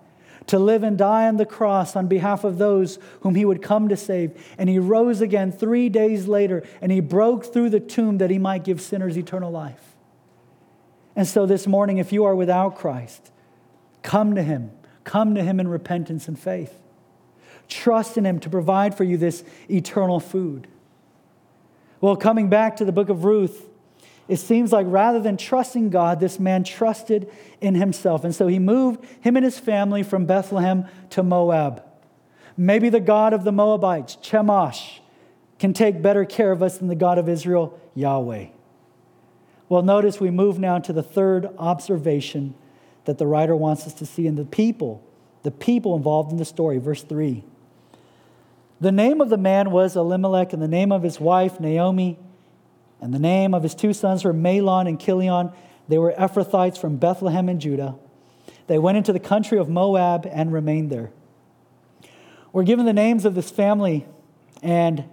to 0.46 0.58
live 0.58 0.82
and 0.82 0.98
die 0.98 1.26
on 1.26 1.36
the 1.36 1.46
cross 1.46 1.96
on 1.96 2.06
behalf 2.06 2.44
of 2.44 2.58
those 2.58 2.98
whom 3.20 3.34
he 3.34 3.44
would 3.44 3.62
come 3.62 3.88
to 3.88 3.96
save. 3.96 4.32
And 4.58 4.68
he 4.68 4.78
rose 4.78 5.20
again 5.20 5.52
three 5.52 5.88
days 5.88 6.26
later 6.26 6.62
and 6.80 6.92
he 6.92 7.00
broke 7.00 7.52
through 7.52 7.70
the 7.70 7.80
tomb 7.80 8.18
that 8.18 8.30
he 8.30 8.38
might 8.38 8.64
give 8.64 8.80
sinners 8.80 9.16
eternal 9.16 9.50
life. 9.50 9.96
And 11.16 11.26
so 11.26 11.46
this 11.46 11.66
morning, 11.66 11.98
if 11.98 12.12
you 12.12 12.24
are 12.24 12.34
without 12.34 12.76
Christ, 12.76 13.30
come 14.02 14.34
to 14.34 14.42
him. 14.42 14.72
Come 15.04 15.34
to 15.34 15.42
him 15.42 15.60
in 15.60 15.68
repentance 15.68 16.28
and 16.28 16.38
faith. 16.38 16.74
Trust 17.68 18.16
in 18.16 18.26
Him 18.26 18.40
to 18.40 18.50
provide 18.50 18.96
for 18.96 19.04
you 19.04 19.16
this 19.16 19.44
eternal 19.70 20.20
food. 20.20 20.68
Well, 22.00 22.16
coming 22.16 22.48
back 22.48 22.76
to 22.76 22.84
the 22.84 22.92
book 22.92 23.08
of 23.08 23.24
Ruth, 23.24 23.68
it 24.26 24.36
seems 24.36 24.72
like 24.72 24.86
rather 24.88 25.20
than 25.20 25.36
trusting 25.36 25.90
God, 25.90 26.20
this 26.20 26.38
man 26.38 26.64
trusted 26.64 27.30
in 27.60 27.74
himself. 27.74 28.24
And 28.24 28.34
so 28.34 28.46
he 28.46 28.58
moved 28.58 29.04
him 29.20 29.36
and 29.36 29.44
his 29.44 29.58
family 29.58 30.02
from 30.02 30.24
Bethlehem 30.24 30.86
to 31.10 31.22
Moab. 31.22 31.82
Maybe 32.56 32.88
the 32.88 33.00
God 33.00 33.32
of 33.32 33.44
the 33.44 33.52
Moabites, 33.52 34.16
Chemosh, 34.16 35.00
can 35.58 35.72
take 35.72 36.00
better 36.00 36.24
care 36.24 36.52
of 36.52 36.62
us 36.62 36.78
than 36.78 36.88
the 36.88 36.94
God 36.94 37.18
of 37.18 37.28
Israel, 37.28 37.78
Yahweh? 37.94 38.46
Well, 39.68 39.82
notice 39.82 40.20
we 40.20 40.30
move 40.30 40.58
now 40.58 40.78
to 40.78 40.92
the 40.92 41.02
third 41.02 41.48
observation 41.58 42.54
that 43.06 43.18
the 43.18 43.26
writer 43.26 43.56
wants 43.56 43.86
us 43.86 43.94
to 43.94 44.06
see 44.06 44.26
in 44.26 44.36
the 44.36 44.44
people, 44.44 45.02
the 45.42 45.50
people 45.50 45.96
involved 45.96 46.32
in 46.32 46.38
the 46.38 46.44
story. 46.44 46.78
Verse 46.78 47.02
3. 47.02 47.44
The 48.80 48.92
name 48.92 49.20
of 49.20 49.30
the 49.30 49.38
man 49.38 49.70
was 49.70 49.96
Elimelech, 49.96 50.52
and 50.52 50.60
the 50.60 50.68
name 50.68 50.92
of 50.92 51.02
his 51.02 51.20
wife, 51.20 51.60
Naomi, 51.60 52.18
and 53.00 53.14
the 53.14 53.18
name 53.18 53.54
of 53.54 53.62
his 53.62 53.74
two 53.74 53.92
sons 53.92 54.24
were 54.24 54.34
Mahlon 54.34 54.88
and 54.88 55.00
Chilion. 55.00 55.50
They 55.88 55.98
were 55.98 56.12
Ephrathites 56.12 56.78
from 56.78 56.96
Bethlehem 56.96 57.48
in 57.48 57.60
Judah. 57.60 57.96
They 58.66 58.78
went 58.78 58.98
into 58.98 59.12
the 59.12 59.20
country 59.20 59.58
of 59.58 59.68
Moab 59.68 60.26
and 60.30 60.52
remained 60.52 60.90
there. 60.90 61.10
We're 62.52 62.64
given 62.64 62.86
the 62.86 62.92
names 62.92 63.24
of 63.24 63.34
this 63.34 63.50
family, 63.50 64.06
and 64.62 65.04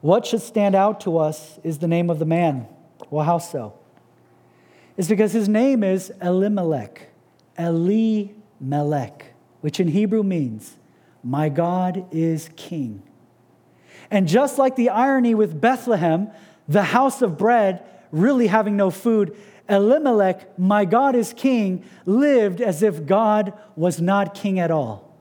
what 0.00 0.26
should 0.26 0.42
stand 0.42 0.74
out 0.74 1.00
to 1.02 1.18
us 1.18 1.58
is 1.62 1.78
the 1.78 1.88
name 1.88 2.10
of 2.10 2.18
the 2.18 2.24
man. 2.24 2.66
Well, 3.10 3.24
how 3.24 3.38
so? 3.38 3.74
It's 4.96 5.08
because 5.08 5.32
his 5.32 5.48
name 5.48 5.82
is 5.82 6.12
Elimelech, 6.20 7.08
Eli 7.58 8.32
Elimelech, 8.60 9.32
which 9.60 9.80
in 9.80 9.88
Hebrew 9.88 10.22
means, 10.22 10.76
My 11.22 11.48
God 11.48 12.06
is 12.10 12.50
king. 12.56 13.02
And 14.10 14.28
just 14.28 14.58
like 14.58 14.76
the 14.76 14.90
irony 14.90 15.34
with 15.34 15.60
Bethlehem, 15.60 16.30
the 16.68 16.82
house 16.82 17.22
of 17.22 17.38
bread, 17.38 17.82
really 18.10 18.46
having 18.48 18.76
no 18.76 18.90
food, 18.90 19.36
Elimelech, 19.68 20.58
my 20.58 20.84
God 20.84 21.14
is 21.14 21.32
king, 21.32 21.84
lived 22.04 22.60
as 22.60 22.82
if 22.82 23.06
God 23.06 23.52
was 23.76 24.00
not 24.00 24.34
king 24.34 24.58
at 24.58 24.70
all. 24.70 25.16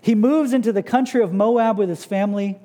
He 0.00 0.14
moves 0.14 0.52
into 0.52 0.72
the 0.72 0.82
country 0.82 1.22
of 1.22 1.32
Moab 1.32 1.78
with 1.78 1.88
his 1.88 2.04
family. 2.04 2.58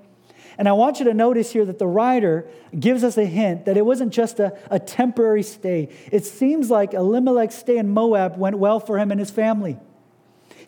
And 0.58 0.68
I 0.68 0.74
want 0.74 0.98
you 0.98 1.06
to 1.06 1.14
notice 1.14 1.52
here 1.52 1.66
that 1.66 1.78
the 1.78 1.86
writer 1.86 2.48
gives 2.78 3.04
us 3.04 3.16
a 3.16 3.26
hint 3.26 3.66
that 3.66 3.78
it 3.78 3.86
wasn't 3.86 4.12
just 4.12 4.40
a, 4.40 4.58
a 4.72 4.80
temporary 4.80 5.44
stay. 5.44 5.90
It 6.12 6.26
seems 6.26 6.72
like 6.72 6.96
Elimelech's 6.96 7.56
stay 7.56 7.78
in 7.78 7.90
Moab 7.90 8.38
went 8.38 8.58
well 8.58 8.80
for 8.80 8.98
him 8.98 9.12
and 9.12 9.20
his 9.20 9.30
family. 9.30 9.78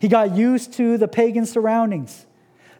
He 0.00 0.08
got 0.08 0.34
used 0.34 0.72
to 0.74 0.96
the 0.96 1.06
pagan 1.06 1.46
surroundings. 1.46 2.26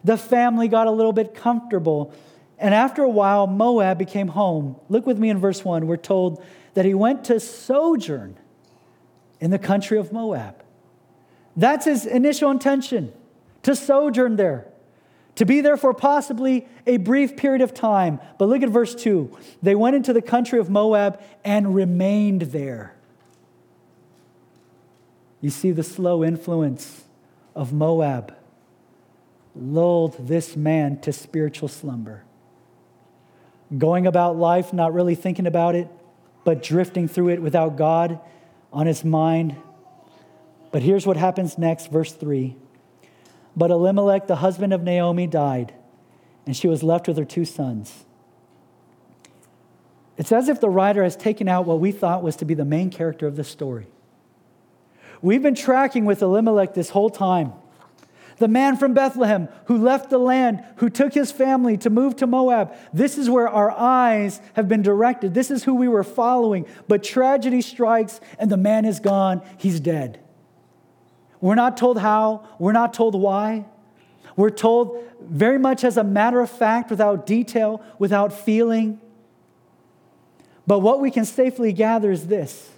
The 0.02 0.16
family 0.16 0.68
got 0.68 0.87
a 0.87 0.90
little 0.90 1.12
bit 1.12 1.35
comfortable. 1.35 2.12
And 2.59 2.74
after 2.74 3.02
a 3.02 3.11
while, 3.11 3.46
Moab 3.46 3.98
became 3.98 4.28
home. 4.28 4.76
Look 4.88 5.06
with 5.06 5.18
me 5.18 5.28
in 5.28 5.38
verse 5.38 5.62
1. 5.62 5.87
We're 5.87 5.98
told 5.98 6.42
that 6.74 6.87
he 6.87 6.94
went 6.94 7.24
to 7.24 7.38
sojourn 7.38 8.37
in 9.38 9.50
the 9.50 9.59
country 9.59 9.98
of 9.98 10.12
Moab. 10.12 10.64
That's 11.56 11.85
his 11.85 12.06
initial 12.06 12.50
intention 12.50 13.12
to 13.64 13.76
sojourn 13.76 14.37
there, 14.37 14.66
to 15.35 15.44
be 15.44 15.61
there 15.61 15.76
for 15.76 15.92
possibly 15.92 16.66
a 16.87 16.96
brief 16.96 17.37
period 17.37 17.61
of 17.61 17.74
time. 17.74 18.18
But 18.38 18.48
look 18.48 18.62
at 18.62 18.70
verse 18.70 18.94
2. 18.94 19.37
They 19.62 19.74
went 19.74 19.94
into 19.94 20.14
the 20.14 20.22
country 20.22 20.59
of 20.59 20.70
Moab 20.70 21.20
and 21.44 21.74
remained 21.74 22.42
there. 22.42 22.94
You 25.42 25.50
see 25.50 25.70
the 25.70 25.83
slow 25.83 26.24
influence 26.24 27.04
of 27.54 27.72
Moab 27.72 28.34
lulled 29.54 30.28
this 30.28 30.56
man 30.56 31.00
to 31.00 31.12
spiritual 31.12 31.68
slumber. 31.68 32.24
Going 33.76 34.06
about 34.06 34.36
life, 34.36 34.72
not 34.72 34.92
really 34.92 35.14
thinking 35.14 35.46
about 35.46 35.74
it, 35.74 35.88
but 36.44 36.62
drifting 36.62 37.08
through 37.08 37.30
it 37.30 37.42
without 37.42 37.76
God 37.76 38.20
on 38.72 38.86
his 38.86 39.04
mind. 39.04 39.56
But 40.72 40.82
here's 40.82 41.06
what 41.06 41.16
happens 41.16 41.58
next, 41.58 41.90
verse 41.90 42.12
3. 42.12 42.56
But 43.56 43.70
Elimelech, 43.70 44.26
the 44.26 44.36
husband 44.36 44.72
of 44.72 44.82
Naomi, 44.82 45.26
died, 45.26 45.74
and 46.46 46.56
she 46.56 46.68
was 46.68 46.82
left 46.82 47.08
with 47.08 47.16
her 47.18 47.24
two 47.24 47.44
sons. 47.44 48.04
It's 50.16 50.32
as 50.32 50.48
if 50.48 50.60
the 50.60 50.68
writer 50.68 51.02
has 51.02 51.16
taken 51.16 51.48
out 51.48 51.66
what 51.66 51.80
we 51.80 51.92
thought 51.92 52.22
was 52.22 52.36
to 52.36 52.44
be 52.44 52.54
the 52.54 52.64
main 52.64 52.90
character 52.90 53.26
of 53.26 53.36
the 53.36 53.44
story. 53.44 53.86
We've 55.22 55.42
been 55.42 55.54
tracking 55.54 56.04
with 56.04 56.22
Elimelech 56.22 56.74
this 56.74 56.90
whole 56.90 57.11
time 57.11 57.52
the 58.40 58.48
man 58.48 58.78
from 58.78 58.94
Bethlehem 58.94 59.48
who 59.66 59.76
left 59.76 60.09
the 60.09 60.18
land, 60.18 60.64
who 60.76 60.88
took 60.88 61.12
his 61.12 61.30
family 61.30 61.76
to 61.76 61.90
move 61.90 62.16
to 62.16 62.26
Moab. 62.26 62.74
This 62.92 63.18
is 63.18 63.28
where 63.28 63.48
our 63.48 63.70
eyes 63.70 64.40
have 64.54 64.66
been 64.66 64.80
directed. 64.80 65.35
This 65.35 65.50
is 65.50 65.64
who 65.64 65.74
we 65.74 65.88
were 65.88 66.02
following. 66.02 66.66
But 66.88 67.04
tragedy 67.04 67.61
strikes 67.61 68.18
and 68.38 68.50
the 68.50 68.56
man 68.56 68.87
is 68.87 68.98
gone. 68.98 69.42
He's 69.59 69.78
dead. 69.78 70.18
We're 71.42 71.54
not 71.54 71.76
told 71.76 71.98
how, 71.98 72.48
we're 72.59 72.72
not 72.72 72.94
told 72.94 73.14
why. 73.14 73.66
We're 74.37 74.48
told 74.48 75.04
very 75.20 75.59
much 75.59 75.85
as 75.85 75.98
a 75.98 76.04
matter 76.04 76.40
of 76.40 76.50
fact, 76.50 76.90
without 76.90 77.26
detail, 77.26 77.85
without 77.98 78.33
feeling. 78.33 79.00
But 80.66 80.78
what 80.78 81.00
we 81.00 81.11
can 81.11 81.26
safely 81.26 81.74
gather 81.74 82.11
is 82.11 82.26
this 82.26 82.70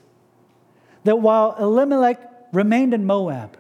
that 1.05 1.17
while 1.17 1.55
Elimelech 1.59 2.32
remained 2.53 2.95
in 2.95 3.05
Moab, 3.05 3.57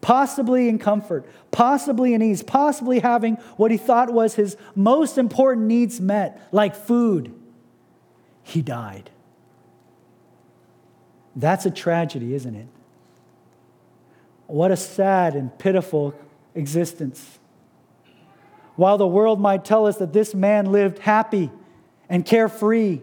possibly 0.00 0.68
in 0.68 0.78
comfort, 0.78 1.26
possibly 1.50 2.14
in 2.14 2.22
ease, 2.22 2.42
possibly 2.42 3.00
having 3.00 3.34
what 3.56 3.70
he 3.70 3.76
thought 3.76 4.12
was 4.12 4.34
his 4.34 4.56
most 4.74 5.18
important 5.18 5.66
needs 5.66 6.00
met, 6.00 6.46
like 6.52 6.76
food, 6.76 7.34
he 8.42 8.62
died. 8.62 9.10
That's 11.34 11.66
a 11.66 11.70
tragedy, 11.70 12.34
isn't 12.34 12.54
it? 12.54 12.68
What 14.46 14.70
a 14.70 14.76
sad 14.76 15.34
and 15.34 15.56
pitiful 15.58 16.14
existence. 16.54 17.38
While 18.76 18.98
the 18.98 19.06
world 19.06 19.40
might 19.40 19.64
tell 19.64 19.86
us 19.86 19.96
that 19.96 20.12
this 20.12 20.34
man 20.34 20.70
lived 20.70 20.98
happy 20.98 21.50
and 22.08 22.24
carefree, 22.24 23.00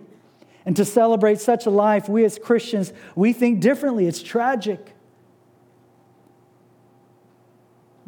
and 0.65 0.75
to 0.75 0.86
celebrate 0.86 1.39
such 1.39 1.65
a 1.65 1.71
life, 1.71 2.08
we 2.08 2.23
as 2.23 2.38
Christians, 2.38 2.93
we 3.15 3.34
think 3.34 3.60
differently. 3.60 4.06
It's 4.06 4.21
tragic. 4.21 4.93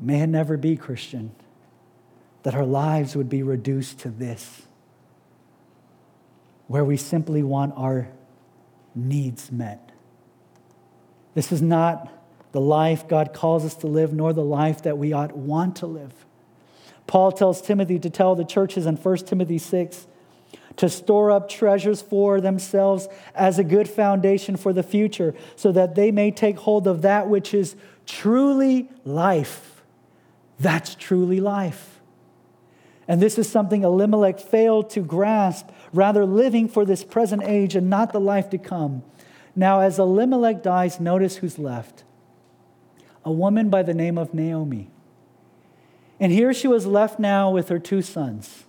May 0.04 0.20
it 0.20 0.28
never 0.28 0.58
be, 0.58 0.76
Christian, 0.76 1.32
that 2.44 2.54
our 2.54 2.66
lives 2.66 3.16
would 3.16 3.30
be 3.30 3.42
reduced 3.42 4.00
to 4.00 4.10
this, 4.10 4.63
where 6.68 6.84
we 6.84 6.98
simply 6.98 7.42
want 7.42 7.74
our 7.78 8.10
needs 8.94 9.50
met. 9.50 9.94
This 11.36 11.54
is 11.54 11.62
not 11.62 12.12
the 12.52 12.60
life 12.60 13.08
God 13.08 13.34
calls 13.34 13.63
us 13.63 13.76
to 13.76 13.88
live, 13.88 14.12
nor 14.13 14.34
the 14.34 14.44
life 14.44 14.84
that 14.84 14.98
we 14.98 15.13
ought 15.13 15.38
want 15.38 15.78
to 15.78 15.88
live. 15.88 16.13
Paul 17.08 17.32
tells 17.32 17.62
Timothy 17.62 17.98
to 18.00 18.10
tell 18.10 18.36
the 18.36 18.44
churches 18.44 18.86
in 18.86 18.98
1 18.98 19.18
Timothy 19.20 19.58
6 19.58 20.08
to 20.76 20.89
store 20.89 21.32
up 21.32 21.48
treasures 21.48 22.02
for 22.02 22.42
themselves 22.42 23.08
as 23.34 23.58
a 23.58 23.63
good 23.63 23.89
foundation 23.89 24.58
for 24.58 24.74
the 24.74 24.84
future, 24.84 25.34
so 25.56 25.72
that 25.72 25.96
they 25.96 26.12
may 26.12 26.30
take 26.30 26.58
hold 26.58 26.88
of 26.88 27.04
that 27.04 27.30
which 27.30 27.54
is 27.54 27.78
truly 28.06 28.89
life 29.06 29.73
that's 30.63 30.95
truly 30.95 31.39
life. 31.39 31.99
And 33.08 33.21
this 33.21 33.38
is 33.38 33.49
something 33.49 33.84
Elimelech 33.84 34.39
failed 34.39 34.89
to 34.91 35.02
grasp, 35.02 35.69
rather 35.91 36.26
living 36.26 36.69
for 36.69 36.86
this 36.86 37.04
present 37.04 37.43
age 37.43 37.76
and 37.76 37.89
not 37.89 38.13
the 38.13 38.19
life 38.19 38.49
to 38.52 38.58
come. 38.58 39.04
Now, 39.56 39.82
as 39.82 39.99
Elimelech 39.99 40.63
dies, 40.63 40.99
notice 40.99 41.38
who's 41.38 41.60
left 41.60 42.04
a 43.26 43.32
woman 43.32 43.69
by 43.69 43.84
the 43.84 43.93
name 43.93 44.17
of 44.17 44.34
Naomi. 44.34 44.89
And 46.19 46.32
here 46.32 46.54
she 46.54 46.67
was 46.67 46.86
left 46.86 47.19
now 47.19 47.49
with 47.49 47.69
her 47.69 47.80
two 47.80 48.02
sons. 48.02 48.65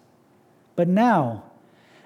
But 0.77 0.89
now, 0.89 1.45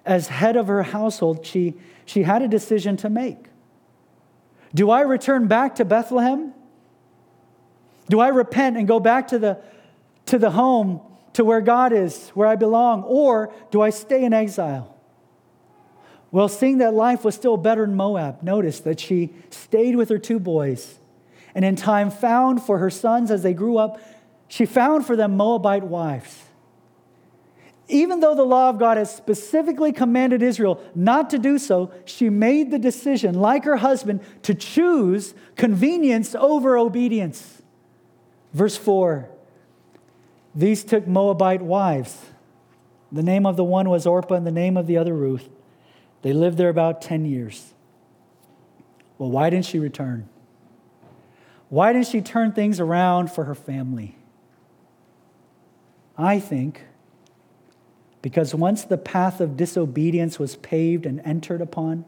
as 0.05 0.29
head 0.29 0.57
of 0.57 0.67
her 0.67 0.83
household, 0.83 1.45
she, 1.45 1.75
she 2.07 2.23
had 2.23 2.41
a 2.41 2.49
decision 2.49 2.97
to 2.99 3.11
make. 3.11 3.47
Do 4.75 4.91
I 4.91 5.03
return 5.03 5.47
back 5.47 5.75
to 5.77 5.85
Bethlehem? 5.85 6.55
Do 8.09 8.21
I 8.21 8.29
repent 8.29 8.77
and 8.77 8.89
go 8.89 9.01
back 9.01 9.29
to 9.29 9.39
the, 9.39 9.61
to 10.29 10.39
the 10.39 10.51
home, 10.51 11.01
to 11.35 11.45
where 11.45 11.61
God 11.61 11.93
is, 11.93 12.31
where 12.31 12.49
I 12.49 12.57
belong? 12.57 13.03
Or 13.03 13.53
do 13.71 13.83
I 13.83 13.91
stay 13.91 14.25
in 14.25 14.33
exile? 14.33 14.95
Well, 16.31 16.49
seeing 16.49 16.79
that 16.79 16.95
life 16.95 17.25
was 17.25 17.35
still 17.35 17.57
better 17.57 17.85
in 17.85 17.95
Moab, 17.95 18.43
notice 18.43 18.81
that 18.81 19.01
she 19.01 19.35
stayed 19.51 19.97
with 19.97 20.09
her 20.11 20.19
two 20.19 20.39
boys 20.39 20.99
and 21.55 21.65
in 21.65 21.77
time 21.77 22.11
found 22.11 22.63
for 22.63 22.79
her 22.79 22.91
sons 22.91 23.31
as 23.31 23.43
they 23.43 23.55
grew 23.55 23.79
up, 23.79 24.01
she 24.49 24.67
found 24.67 25.07
for 25.07 25.17
them 25.17 25.37
Moabite 25.37 25.85
wives. 25.85 26.45
Even 27.89 28.21
though 28.21 28.35
the 28.35 28.45
law 28.45 28.69
of 28.69 28.79
God 28.79 28.99
has 28.99 29.15
specifically 29.15 29.93
commanded 29.93 30.43
Israel 30.43 30.83
not 30.95 31.31
to 31.31 31.39
do 31.39 31.59
so, 31.59 31.91
she 32.05 32.29
made 32.29 32.71
the 32.71 32.79
decision, 32.79 33.35
like 33.35 33.65
her 33.65 33.79
husband, 33.79 34.21
to 34.43 34.55
choose 34.55 35.35
convenience 35.57 36.35
over 36.35 36.77
obedience. 36.77 37.63
Verse 38.53 38.77
4 38.77 39.31
These 40.59 40.83
took 40.83 41.07
Moabite 41.07 41.63
wives. 41.63 42.21
The 43.13 43.23
name 43.23 43.47
of 43.47 43.57
the 43.57 43.63
one 43.63 43.89
was 43.89 44.09
Orpah, 44.09 44.35
and 44.35 44.45
the 44.45 44.51
name 44.51 44.77
of 44.77 44.89
the 44.89 44.99
other 44.99 45.15
Ruth. 45.15 45.49
They 46.23 46.33
lived 46.33 46.59
there 46.59 46.69
about 46.69 47.01
10 47.01 47.25
years. 47.25 47.75
Well, 49.19 49.31
why 49.31 49.51
didn't 49.51 49.67
she 49.67 49.79
return? 49.79 50.29
Why 51.69 51.93
didn't 51.93 52.09
she 52.09 52.21
turn 52.21 52.51
things 52.51 52.81
around 52.81 53.31
for 53.31 53.45
her 53.45 53.55
family? 53.55 54.17
I 56.17 56.41
think 56.41 56.87
Because 58.21 58.53
once 58.53 58.83
the 58.83 58.99
path 58.99 59.41
of 59.41 59.57
disobedience 59.57 60.41
was 60.41 60.57
paved 60.57 61.07
and 61.07 61.21
entered 61.25 61.61
upon, 61.61 62.05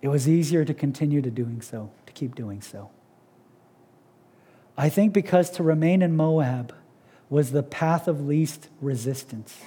it 0.00 0.06
was 0.06 0.28
easier 0.28 0.64
to 0.64 0.72
continue 0.72 1.20
to 1.22 1.30
doing 1.30 1.60
so, 1.60 1.90
to 2.06 2.12
keep 2.12 2.36
doing 2.36 2.60
so. 2.60 2.90
I 4.78 4.88
think 4.88 5.12
because 5.12 5.50
to 5.50 5.64
remain 5.64 6.02
in 6.02 6.14
Moab 6.14 6.72
was 7.28 7.50
the 7.50 7.62
path 7.62 8.08
of 8.08 8.26
least 8.26 8.68
resistance. 8.80 9.58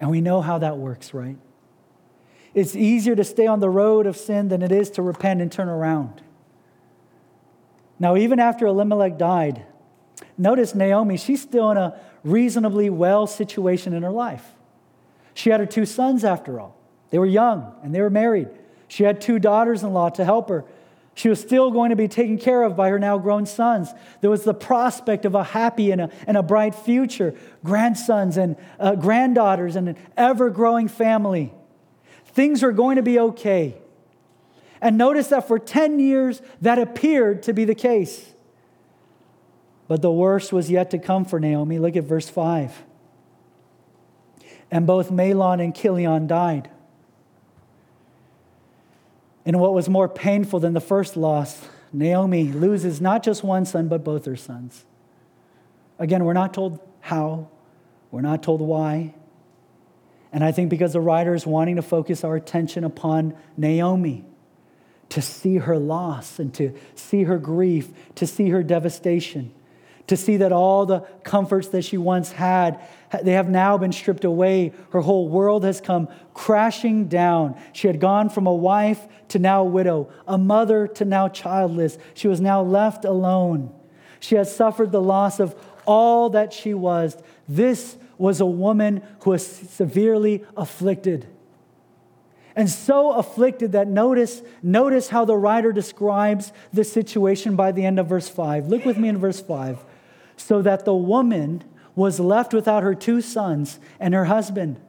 And 0.00 0.10
we 0.10 0.20
know 0.20 0.40
how 0.40 0.58
that 0.58 0.76
works, 0.76 1.14
right? 1.14 1.36
It's 2.54 2.76
easier 2.76 3.16
to 3.16 3.24
stay 3.24 3.46
on 3.46 3.60
the 3.60 3.70
road 3.70 4.06
of 4.06 4.16
sin 4.16 4.48
than 4.48 4.62
it 4.62 4.72
is 4.72 4.90
to 4.90 5.02
repent 5.02 5.40
and 5.40 5.50
turn 5.50 5.68
around. 5.68 6.22
Now, 7.98 8.16
even 8.16 8.38
after 8.38 8.66
Elimelech 8.66 9.16
died, 9.16 9.64
notice 10.36 10.74
Naomi, 10.74 11.16
she's 11.16 11.40
still 11.40 11.70
in 11.70 11.76
a 11.76 11.98
reasonably 12.24 12.90
well 12.90 13.26
situation 13.26 13.94
in 13.94 14.02
her 14.02 14.10
life. 14.10 14.44
She 15.34 15.50
had 15.50 15.60
her 15.60 15.66
two 15.66 15.86
sons, 15.86 16.24
after 16.24 16.60
all. 16.60 16.76
They 17.10 17.18
were 17.18 17.26
young 17.26 17.74
and 17.82 17.94
they 17.94 18.00
were 18.00 18.10
married. 18.10 18.48
She 18.88 19.04
had 19.04 19.20
two 19.20 19.38
daughters 19.38 19.82
in 19.82 19.92
law 19.92 20.10
to 20.10 20.24
help 20.24 20.48
her. 20.48 20.64
She 21.14 21.28
was 21.28 21.40
still 21.40 21.70
going 21.70 21.90
to 21.90 21.96
be 21.96 22.08
taken 22.08 22.38
care 22.38 22.62
of 22.62 22.74
by 22.74 22.88
her 22.88 22.98
now 22.98 23.18
grown 23.18 23.44
sons. 23.44 23.92
There 24.22 24.30
was 24.30 24.44
the 24.44 24.54
prospect 24.54 25.24
of 25.24 25.34
a 25.34 25.44
happy 25.44 25.90
and 25.90 26.00
a, 26.00 26.10
and 26.26 26.36
a 26.36 26.42
bright 26.42 26.74
future, 26.74 27.34
grandsons 27.62 28.36
and 28.36 28.56
uh, 28.80 28.94
granddaughters, 28.94 29.76
and 29.76 29.90
an 29.90 29.96
ever 30.16 30.48
growing 30.48 30.88
family. 30.88 31.52
Things 32.26 32.62
were 32.62 32.72
going 32.72 32.96
to 32.96 33.02
be 33.02 33.18
okay. 33.18 33.76
And 34.80 34.96
notice 34.96 35.28
that 35.28 35.46
for 35.46 35.58
10 35.58 36.00
years, 36.00 36.40
that 36.62 36.78
appeared 36.78 37.42
to 37.44 37.52
be 37.52 37.64
the 37.64 37.74
case. 37.74 38.32
But 39.86 40.00
the 40.00 40.10
worst 40.10 40.52
was 40.52 40.70
yet 40.70 40.90
to 40.92 40.98
come 40.98 41.24
for 41.26 41.38
Naomi. 41.38 41.78
Look 41.78 41.96
at 41.96 42.04
verse 42.04 42.28
5. 42.28 42.82
And 44.70 44.86
both 44.86 45.10
Mahlon 45.10 45.62
and 45.62 45.76
Chilion 45.76 46.26
died. 46.26 46.70
And 49.44 49.58
what 49.58 49.74
was 49.74 49.88
more 49.88 50.08
painful 50.08 50.60
than 50.60 50.72
the 50.72 50.80
first 50.80 51.16
loss, 51.16 51.66
Naomi 51.92 52.44
loses 52.44 53.00
not 53.00 53.22
just 53.22 53.42
one 53.42 53.64
son, 53.64 53.88
but 53.88 54.04
both 54.04 54.24
her 54.24 54.36
sons. 54.36 54.84
Again, 55.98 56.24
we're 56.24 56.32
not 56.32 56.54
told 56.54 56.80
how, 57.00 57.48
we're 58.10 58.20
not 58.20 58.42
told 58.42 58.60
why. 58.60 59.14
And 60.32 60.42
I 60.42 60.52
think 60.52 60.70
because 60.70 60.92
the 60.92 61.00
writer 61.00 61.34
is 61.34 61.46
wanting 61.46 61.76
to 61.76 61.82
focus 61.82 62.24
our 62.24 62.36
attention 62.36 62.84
upon 62.84 63.34
Naomi, 63.56 64.24
to 65.10 65.20
see 65.20 65.56
her 65.56 65.76
loss 65.76 66.38
and 66.38 66.54
to 66.54 66.72
see 66.94 67.24
her 67.24 67.36
grief, 67.36 67.90
to 68.14 68.26
see 68.26 68.48
her 68.48 68.62
devastation 68.62 69.52
to 70.06 70.16
see 70.16 70.36
that 70.38 70.52
all 70.52 70.84
the 70.86 71.00
comforts 71.22 71.68
that 71.68 71.84
she 71.84 71.96
once 71.96 72.32
had 72.32 72.80
they 73.22 73.32
have 73.32 73.48
now 73.48 73.76
been 73.76 73.92
stripped 73.92 74.24
away. 74.24 74.72
Her 74.90 75.00
whole 75.00 75.28
world 75.28 75.64
has 75.64 75.80
come 75.80 76.08
crashing 76.32 77.08
down. 77.08 77.60
She 77.72 77.86
had 77.86 78.00
gone 78.00 78.30
from 78.30 78.46
a 78.46 78.54
wife 78.54 79.06
to 79.28 79.38
now 79.38 79.64
widow 79.64 80.10
a 80.26 80.38
mother 80.38 80.86
to 80.86 81.04
now 81.04 81.28
childless. 81.28 81.98
She 82.14 82.28
was 82.28 82.40
now 82.40 82.62
left 82.62 83.04
alone. 83.04 83.74
She 84.20 84.36
had 84.36 84.48
suffered 84.48 84.92
the 84.92 85.00
loss 85.00 85.40
of 85.40 85.54
all 85.84 86.30
that 86.30 86.52
she 86.52 86.74
was. 86.74 87.16
This 87.48 87.96
was 88.16 88.40
a 88.40 88.46
woman 88.46 89.02
who 89.20 89.30
was 89.30 89.44
severely 89.44 90.44
afflicted. 90.56 91.26
And 92.54 92.68
so 92.68 93.12
afflicted 93.12 93.72
that 93.72 93.88
notice 93.88 94.42
notice 94.62 95.08
how 95.08 95.24
the 95.24 95.36
writer 95.36 95.72
describes 95.72 96.52
the 96.72 96.84
situation 96.84 97.56
by 97.56 97.72
the 97.72 97.84
end 97.84 97.98
of 97.98 98.08
verse 98.08 98.28
5 98.28 98.68
look 98.68 98.84
with 98.84 98.98
me 98.98 99.08
in 99.08 99.16
verse 99.16 99.40
5 99.40 99.82
so 100.42 100.60
that 100.62 100.84
the 100.84 100.94
woman 100.94 101.62
was 101.94 102.18
left 102.18 102.52
without 102.52 102.82
her 102.82 102.94
two 102.94 103.20
sons 103.20 103.78
and 104.00 104.14
her 104.14 104.24
husband. 104.24 104.80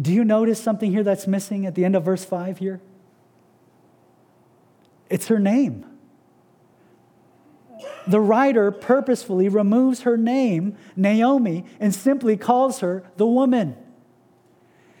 Do 0.00 0.12
you 0.12 0.24
notice 0.24 0.60
something 0.60 0.90
here 0.90 1.02
that's 1.02 1.26
missing 1.26 1.66
at 1.66 1.74
the 1.74 1.84
end 1.84 1.96
of 1.96 2.04
verse 2.04 2.24
5 2.24 2.58
here? 2.58 2.80
It's 5.10 5.28
her 5.28 5.38
name. 5.38 5.84
The 8.06 8.20
writer 8.20 8.70
purposefully 8.70 9.48
removes 9.48 10.02
her 10.02 10.16
name, 10.16 10.76
Naomi, 10.96 11.64
and 11.78 11.94
simply 11.94 12.36
calls 12.36 12.80
her 12.80 13.04
the 13.16 13.26
woman. 13.26 13.76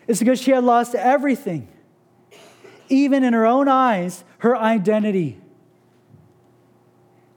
It's 0.06 0.18
because 0.18 0.40
she 0.40 0.50
had 0.50 0.64
lost 0.64 0.94
everything, 0.94 1.68
even 2.88 3.24
in 3.24 3.32
her 3.32 3.46
own 3.46 3.68
eyes, 3.68 4.24
her 4.38 4.56
identity. 4.56 5.41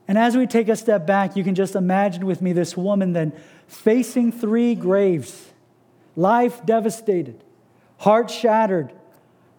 And 0.08 0.16
as 0.16 0.36
we 0.36 0.46
take 0.46 0.68
a 0.68 0.76
step 0.76 1.06
back, 1.06 1.36
you 1.36 1.42
can 1.42 1.54
just 1.54 1.74
imagine 1.74 2.26
with 2.26 2.40
me 2.40 2.52
this 2.52 2.76
woman 2.76 3.12
then 3.12 3.32
facing 3.66 4.30
three 4.30 4.74
graves, 4.74 5.50
life 6.14 6.64
devastated, 6.64 7.42
heart 7.98 8.30
shattered, 8.30 8.92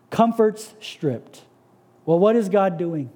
comforts 0.10 0.74
stripped. 0.80 1.42
Well, 2.06 2.20
what 2.20 2.36
is 2.36 2.48
God 2.48 2.78
doing? 2.78 3.10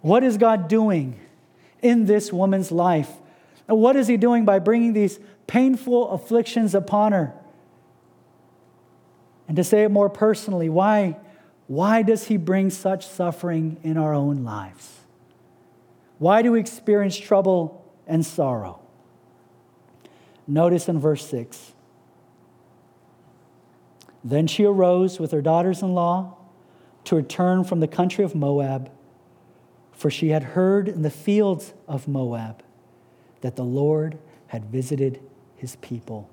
What 0.00 0.22
is 0.22 0.36
God 0.36 0.68
doing 0.68 1.18
in 1.82 2.06
this 2.06 2.32
woman's 2.32 2.70
life? 2.70 3.10
And 3.66 3.78
what 3.78 3.96
is 3.96 4.06
He 4.06 4.16
doing 4.16 4.44
by 4.44 4.60
bringing 4.60 4.92
these 4.92 5.18
painful 5.48 6.10
afflictions 6.10 6.74
upon 6.74 7.10
her? 7.10 7.32
And 9.48 9.56
to 9.56 9.64
say 9.64 9.82
it 9.82 9.90
more 9.90 10.08
personally, 10.08 10.68
why, 10.68 11.16
why 11.66 12.02
does 12.02 12.28
He 12.28 12.36
bring 12.36 12.70
such 12.70 13.04
suffering 13.04 13.78
in 13.82 13.96
our 13.96 14.14
own 14.14 14.44
lives? 14.44 15.00
Why 16.18 16.42
do 16.42 16.52
we 16.52 16.60
experience 16.60 17.16
trouble 17.16 17.84
and 18.06 18.24
sorrow? 18.24 18.80
Notice 20.46 20.88
in 20.88 20.98
verse 20.98 21.26
6. 21.28 21.72
Then 24.24 24.46
she 24.46 24.64
arose 24.64 25.20
with 25.20 25.32
her 25.32 25.42
daughters 25.42 25.82
in 25.82 25.94
law 25.94 26.36
to 27.04 27.16
return 27.16 27.64
from 27.64 27.80
the 27.80 27.88
country 27.88 28.24
of 28.24 28.34
Moab, 28.34 28.90
for 29.92 30.10
she 30.10 30.30
had 30.30 30.42
heard 30.42 30.88
in 30.88 31.02
the 31.02 31.10
fields 31.10 31.74
of 31.86 32.08
Moab 32.08 32.62
that 33.40 33.56
the 33.56 33.64
Lord 33.64 34.18
had 34.48 34.64
visited 34.64 35.20
his 35.56 35.76
people. 35.76 36.28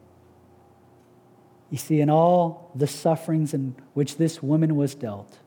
You 1.69 1.77
see, 1.77 2.01
in 2.01 2.09
all 2.09 2.71
the 2.75 2.87
sufferings 2.87 3.53
in 3.53 3.75
which 3.93 4.17
this 4.17 4.41
woman 4.43 4.75
was 4.75 4.95
dealt, 4.95 5.39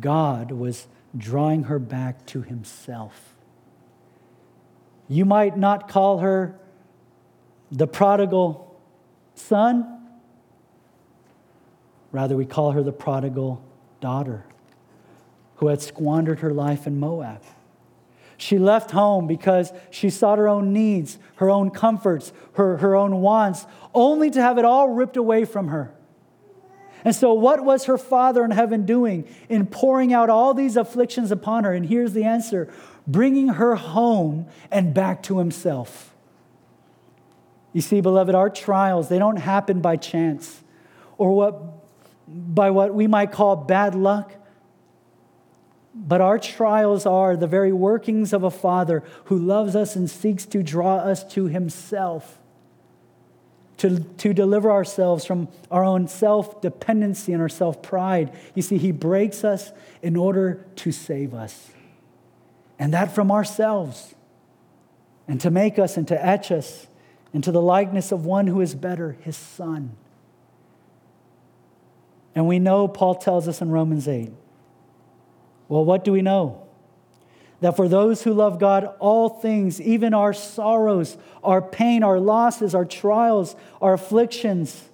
God 0.00 0.50
was 0.50 0.86
drawing 1.18 1.64
her 1.64 1.78
back 1.78 2.24
to 2.26 2.42
himself. 2.42 3.34
You 5.08 5.24
might 5.24 5.56
not 5.56 5.88
call 5.88 6.18
her 6.18 6.58
the 7.70 7.86
prodigal 7.86 8.80
son, 9.34 10.06
rather, 12.12 12.36
we 12.36 12.46
call 12.46 12.72
her 12.72 12.82
the 12.82 12.92
prodigal 12.92 13.62
daughter 14.00 14.44
who 15.56 15.68
had 15.68 15.82
squandered 15.82 16.40
her 16.40 16.52
life 16.52 16.86
in 16.86 16.98
Moab. 16.98 17.42
She 18.36 18.58
left 18.58 18.92
home 18.92 19.26
because 19.26 19.72
she 19.90 20.10
sought 20.10 20.38
her 20.38 20.48
own 20.48 20.72
needs, 20.72 21.18
her 21.36 21.50
own 21.50 21.70
comforts, 21.70 22.32
her, 22.52 22.76
her 22.76 22.94
own 22.94 23.20
wants, 23.20 23.66
only 23.92 24.30
to 24.30 24.40
have 24.40 24.58
it 24.58 24.64
all 24.64 24.90
ripped 24.90 25.16
away 25.16 25.44
from 25.44 25.68
her. 25.68 25.92
And 27.04 27.14
so, 27.14 27.32
what 27.32 27.64
was 27.64 27.84
her 27.84 27.98
Father 27.98 28.44
in 28.44 28.50
heaven 28.50 28.84
doing 28.84 29.28
in 29.48 29.66
pouring 29.66 30.12
out 30.12 30.30
all 30.30 30.54
these 30.54 30.76
afflictions 30.76 31.30
upon 31.30 31.64
her? 31.64 31.72
And 31.72 31.86
here's 31.86 32.12
the 32.12 32.24
answer 32.24 32.72
bringing 33.06 33.48
her 33.48 33.74
home 33.76 34.46
and 34.70 34.92
back 34.92 35.22
to 35.24 35.38
Himself. 35.38 36.14
You 37.72 37.80
see, 37.80 38.00
beloved, 38.00 38.34
our 38.34 38.50
trials, 38.50 39.08
they 39.08 39.18
don't 39.18 39.36
happen 39.36 39.80
by 39.80 39.96
chance 39.96 40.62
or 41.16 41.34
what, 41.34 41.62
by 42.26 42.70
what 42.70 42.94
we 42.94 43.06
might 43.06 43.32
call 43.32 43.56
bad 43.56 43.94
luck. 43.94 44.34
But 45.94 46.20
our 46.20 46.38
trials 46.38 47.06
are 47.06 47.36
the 47.36 47.46
very 47.46 47.72
workings 47.72 48.32
of 48.32 48.44
a 48.44 48.50
Father 48.50 49.02
who 49.24 49.38
loves 49.38 49.74
us 49.74 49.96
and 49.96 50.08
seeks 50.08 50.46
to 50.46 50.62
draw 50.62 50.96
us 50.96 51.24
to 51.32 51.46
Himself 51.46 52.38
to, 53.78 54.00
to 54.00 54.34
deliver 54.34 54.70
ourselves 54.70 55.24
from 55.24 55.48
our 55.70 55.84
own 55.84 56.08
self 56.08 56.60
dependency 56.60 57.32
and 57.32 57.40
our 57.40 57.48
self 57.48 57.80
pride. 57.82 58.36
You 58.54 58.62
see, 58.62 58.78
He 58.78 58.92
breaks 58.92 59.44
us 59.44 59.72
in 60.02 60.16
order 60.16 60.66
to 60.76 60.92
save 60.92 61.32
us, 61.32 61.70
and 62.78 62.92
that 62.92 63.14
from 63.14 63.30
ourselves, 63.30 64.14
and 65.26 65.40
to 65.40 65.50
make 65.50 65.78
us 65.78 65.96
and 65.96 66.06
to 66.08 66.24
etch 66.26 66.50
us 66.50 66.86
into 67.32 67.52
the 67.52 67.62
likeness 67.62 68.12
of 68.12 68.24
one 68.24 68.46
who 68.46 68.60
is 68.60 68.74
better, 68.74 69.16
His 69.22 69.36
Son. 69.36 69.96
And 72.34 72.46
we 72.46 72.58
know, 72.58 72.86
Paul 72.86 73.16
tells 73.16 73.48
us 73.48 73.60
in 73.60 73.70
Romans 73.70 74.06
8. 74.06 74.30
Well, 75.68 75.84
what 75.84 76.04
do 76.04 76.12
we 76.12 76.22
know? 76.22 76.67
That 77.60 77.76
for 77.76 77.88
those 77.88 78.22
who 78.22 78.32
love 78.32 78.58
God, 78.58 78.94
all 79.00 79.28
things, 79.28 79.80
even 79.80 80.14
our 80.14 80.32
sorrows, 80.32 81.16
our 81.42 81.60
pain, 81.60 82.02
our 82.02 82.20
losses, 82.20 82.74
our 82.74 82.84
trials, 82.84 83.56
our 83.82 83.94
afflictions, 83.94 84.88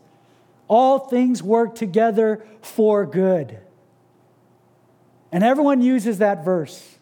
all 0.67 0.99
things 0.99 1.43
work 1.43 1.75
together 1.75 2.45
for 2.63 3.05
good. 3.05 3.59
And 5.31 5.45
everyone 5.45 5.83
uses 5.83 6.19
that 6.19 6.45
verse. 6.45 6.99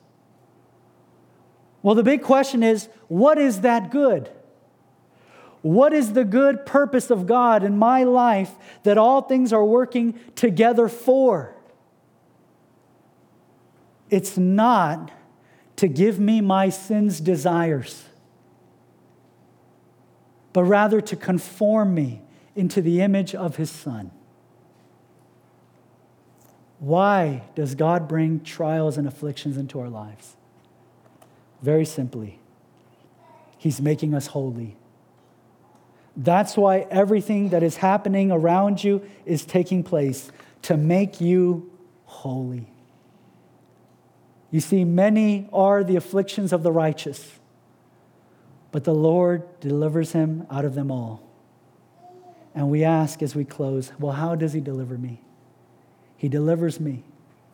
Well, 1.82 1.94
the 1.94 2.02
big 2.02 2.22
question 2.22 2.62
is 2.62 2.88
what 3.08 3.38
is 3.38 3.60
that 3.60 3.90
good? 3.90 4.30
What 5.62 5.92
is 5.92 6.12
the 6.12 6.24
good 6.24 6.66
purpose 6.66 7.10
of 7.10 7.26
God 7.26 7.62
in 7.62 7.78
my 7.78 8.02
life 8.02 8.50
that 8.82 8.98
all 8.98 9.22
things 9.22 9.52
are 9.52 9.64
working 9.64 10.18
together 10.34 10.88
for? 10.88 11.54
It's 14.10 14.36
not 14.36 15.12
to 15.76 15.88
give 15.88 16.18
me 16.18 16.40
my 16.40 16.68
sin's 16.68 17.20
desires, 17.20 18.04
but 20.52 20.64
rather 20.64 21.00
to 21.00 21.16
conform 21.16 21.94
me 21.94 22.22
into 22.54 22.82
the 22.82 23.00
image 23.00 23.34
of 23.34 23.56
his 23.56 23.70
Son. 23.70 24.10
Why 26.78 27.44
does 27.54 27.74
God 27.76 28.08
bring 28.08 28.40
trials 28.40 28.98
and 28.98 29.06
afflictions 29.06 29.56
into 29.56 29.78
our 29.78 29.88
lives? 29.88 30.36
Very 31.62 31.84
simply, 31.84 32.40
He's 33.56 33.80
making 33.80 34.14
us 34.14 34.26
holy. 34.26 34.76
That's 36.16 36.56
why 36.56 36.80
everything 36.90 37.50
that 37.50 37.62
is 37.62 37.76
happening 37.76 38.32
around 38.32 38.82
you 38.82 39.08
is 39.24 39.44
taking 39.44 39.84
place 39.84 40.32
to 40.62 40.76
make 40.76 41.20
you 41.20 41.70
holy. 42.04 42.66
You 44.52 44.60
see, 44.60 44.84
many 44.84 45.48
are 45.52 45.82
the 45.82 45.96
afflictions 45.96 46.52
of 46.52 46.62
the 46.62 46.70
righteous, 46.70 47.40
but 48.70 48.84
the 48.84 48.94
Lord 48.94 49.42
delivers 49.58 50.12
him 50.12 50.46
out 50.50 50.64
of 50.64 50.76
them 50.76 50.92
all. 50.92 51.22
And 52.54 52.70
we 52.70 52.84
ask 52.84 53.22
as 53.22 53.34
we 53.34 53.44
close, 53.44 53.92
well, 53.98 54.12
how 54.12 54.34
does 54.34 54.52
he 54.52 54.60
deliver 54.60 54.98
me? 54.98 55.22
He 56.16 56.28
delivers 56.28 56.78
me 56.78 57.02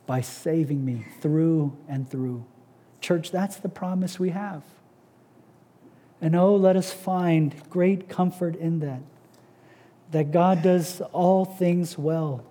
by 0.05 0.21
saving 0.21 0.83
me 0.85 1.05
through 1.21 1.75
and 1.87 2.07
through. 2.07 2.45
Church, 2.99 3.31
that's 3.31 3.55
the 3.55 3.69
promise 3.69 4.19
we 4.19 4.31
have. 4.31 4.61
And 6.21 6.35
oh, 6.35 6.55
let 6.55 6.75
us 6.75 6.91
find 6.91 7.55
great 7.69 8.09
comfort 8.09 8.57
in 8.57 8.79
that. 8.79 9.01
That 10.11 10.31
God 10.31 10.61
does 10.61 11.01
all 11.13 11.45
things 11.45 11.97
well, 11.97 12.43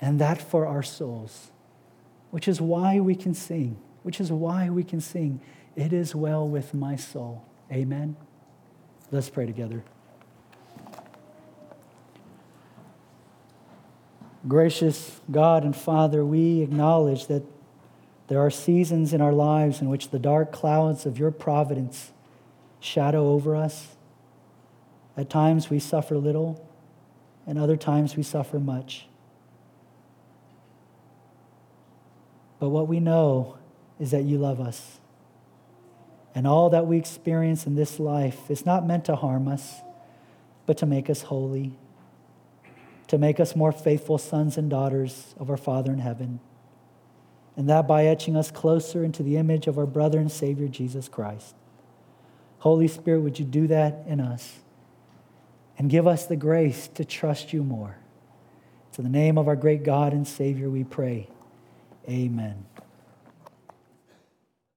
and 0.00 0.20
that 0.20 0.40
for 0.40 0.66
our 0.66 0.82
souls, 0.82 1.51
which 2.32 2.48
is 2.48 2.62
why 2.62 2.98
we 2.98 3.14
can 3.14 3.34
sing, 3.34 3.76
which 4.02 4.18
is 4.18 4.32
why 4.32 4.70
we 4.70 4.82
can 4.82 5.00
sing, 5.00 5.38
It 5.76 5.92
is 5.92 6.14
well 6.14 6.48
with 6.48 6.72
my 6.72 6.96
soul. 6.96 7.44
Amen. 7.70 8.16
Let's 9.10 9.28
pray 9.28 9.44
together. 9.44 9.84
Gracious 14.48 15.20
God 15.30 15.62
and 15.62 15.76
Father, 15.76 16.24
we 16.24 16.62
acknowledge 16.62 17.26
that 17.26 17.42
there 18.28 18.40
are 18.40 18.50
seasons 18.50 19.12
in 19.12 19.20
our 19.20 19.32
lives 19.32 19.82
in 19.82 19.90
which 19.90 20.08
the 20.08 20.18
dark 20.18 20.52
clouds 20.52 21.04
of 21.04 21.18
your 21.18 21.30
providence 21.30 22.12
shadow 22.80 23.28
over 23.28 23.54
us. 23.54 23.96
At 25.18 25.28
times 25.28 25.68
we 25.68 25.78
suffer 25.78 26.16
little, 26.16 26.66
and 27.46 27.58
other 27.58 27.76
times 27.76 28.16
we 28.16 28.22
suffer 28.22 28.58
much. 28.58 29.06
But 32.62 32.68
what 32.68 32.86
we 32.86 33.00
know 33.00 33.56
is 33.98 34.12
that 34.12 34.22
you 34.22 34.38
love 34.38 34.60
us. 34.60 35.00
And 36.32 36.46
all 36.46 36.70
that 36.70 36.86
we 36.86 36.96
experience 36.96 37.66
in 37.66 37.74
this 37.74 37.98
life 37.98 38.48
is 38.52 38.64
not 38.64 38.86
meant 38.86 39.04
to 39.06 39.16
harm 39.16 39.48
us, 39.48 39.80
but 40.64 40.76
to 40.76 40.86
make 40.86 41.10
us 41.10 41.22
holy, 41.22 41.72
to 43.08 43.18
make 43.18 43.40
us 43.40 43.56
more 43.56 43.72
faithful 43.72 44.16
sons 44.16 44.56
and 44.56 44.70
daughters 44.70 45.34
of 45.40 45.50
our 45.50 45.56
Father 45.56 45.92
in 45.92 45.98
heaven. 45.98 46.38
And 47.56 47.68
that 47.68 47.88
by 47.88 48.06
etching 48.06 48.36
us 48.36 48.52
closer 48.52 49.02
into 49.02 49.24
the 49.24 49.38
image 49.38 49.66
of 49.66 49.76
our 49.76 49.84
brother 49.84 50.20
and 50.20 50.30
Savior 50.30 50.68
Jesus 50.68 51.08
Christ. 51.08 51.56
Holy 52.60 52.86
Spirit, 52.86 53.22
would 53.22 53.40
you 53.40 53.44
do 53.44 53.66
that 53.66 54.04
in 54.06 54.20
us 54.20 54.60
and 55.76 55.90
give 55.90 56.06
us 56.06 56.26
the 56.26 56.36
grace 56.36 56.86
to 56.94 57.04
trust 57.04 57.52
you 57.52 57.64
more? 57.64 57.96
To 58.92 59.02
the 59.02 59.08
name 59.08 59.36
of 59.36 59.48
our 59.48 59.56
great 59.56 59.82
God 59.82 60.12
and 60.12 60.28
Savior, 60.28 60.70
we 60.70 60.84
pray. 60.84 61.26
Amen. 62.08 62.64